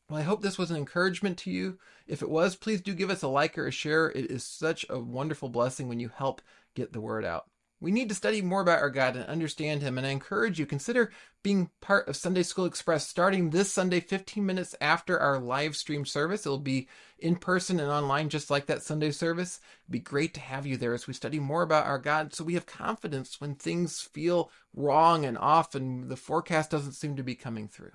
Well, 0.10 0.19
I 0.19 0.23
hope 0.23 0.41
this 0.41 0.57
was 0.57 0.71
an 0.71 0.77
encouragement 0.77 1.38
to 1.39 1.51
you. 1.51 1.79
If 2.05 2.21
it 2.21 2.29
was, 2.29 2.57
please 2.57 2.81
do 2.81 2.93
give 2.93 3.10
us 3.10 3.23
a 3.23 3.29
like 3.29 3.57
or 3.57 3.67
a 3.67 3.71
share. 3.71 4.12
It 4.12 4.29
is 4.29 4.43
such 4.43 4.86
a 4.89 4.99
wonderful 4.99 5.47
blessing 5.47 5.88
when 5.88 6.01
you 6.01 6.10
help 6.10 6.41
get 6.75 6.91
the 6.91 6.99
word 6.99 7.23
out. 7.23 7.45
We 7.79 7.91
need 7.91 8.10
to 8.10 8.15
study 8.15 8.43
more 8.43 8.62
about 8.62 8.79
our 8.79 8.91
God 8.91 9.15
and 9.15 9.25
understand 9.25 9.81
Him, 9.81 9.97
and 9.97 10.05
I 10.05 10.12
encourage 10.12 10.60
you 10.60 10.67
consider 10.67 11.12
being 11.41 11.71
part 11.79 12.07
of 12.07 12.15
Sunday 12.15 12.43
School 12.43 12.65
Express 12.65 13.07
starting 13.07 13.49
this 13.49 13.71
Sunday, 13.71 14.01
15 14.01 14.45
minutes 14.45 14.75
after 14.81 15.17
our 15.17 15.39
live 15.39 15.75
stream 15.75 16.05
service. 16.05 16.45
It'll 16.45 16.60
be 16.60 16.89
in 17.17 17.38
person 17.38 17.79
and 17.79 17.89
online, 17.89 18.29
just 18.29 18.51
like 18.51 18.67
that 18.67 18.84
Sunday 18.84 19.10
service. 19.10 19.60
It'd 19.86 19.93
be 19.93 19.99
great 19.99 20.36
to 20.36 20.41
have 20.41 20.67
you 20.67 20.77
there 20.77 20.93
as 20.93 21.07
we 21.07 21.13
study 21.13 21.39
more 21.39 21.63
about 21.63 21.88
our 21.88 21.97
God, 21.97 22.36
so 22.36 22.43
we 22.43 22.53
have 22.53 22.67
confidence 22.67 23.41
when 23.41 23.55
things 23.55 24.01
feel 24.01 24.51
wrong 24.75 25.25
and 25.25 25.38
off, 25.38 25.73
and 25.73 26.07
the 26.07 26.17
forecast 26.17 26.69
doesn't 26.69 26.91
seem 26.91 27.15
to 27.15 27.23
be 27.23 27.34
coming 27.34 27.67
through. 27.67 27.93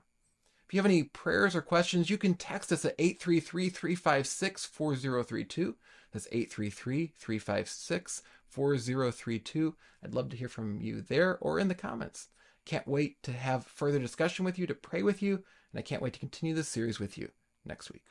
If 0.66 0.74
you 0.74 0.78
have 0.78 0.86
any 0.86 1.04
prayers 1.04 1.54
or 1.54 1.62
questions, 1.62 2.10
you 2.10 2.18
can 2.18 2.34
text 2.34 2.72
us 2.72 2.84
at 2.84 2.96
833 2.98 3.68
356 3.68 4.66
4032. 4.66 5.76
That's 6.12 6.26
833 6.32 7.12
356 7.16 8.22
4032. 8.48 9.76
I'd 10.02 10.14
love 10.14 10.28
to 10.30 10.36
hear 10.36 10.48
from 10.48 10.80
you 10.80 11.02
there 11.02 11.38
or 11.40 11.60
in 11.60 11.68
the 11.68 11.74
comments. 11.74 12.28
Can't 12.64 12.88
wait 12.88 13.22
to 13.22 13.32
have 13.32 13.64
further 13.64 14.00
discussion 14.00 14.44
with 14.44 14.58
you, 14.58 14.66
to 14.66 14.74
pray 14.74 15.04
with 15.04 15.22
you, 15.22 15.44
and 15.72 15.78
I 15.78 15.82
can't 15.82 16.02
wait 16.02 16.14
to 16.14 16.20
continue 16.20 16.54
this 16.54 16.68
series 16.68 16.98
with 16.98 17.16
you 17.16 17.30
next 17.64 17.92
week. 17.92 18.02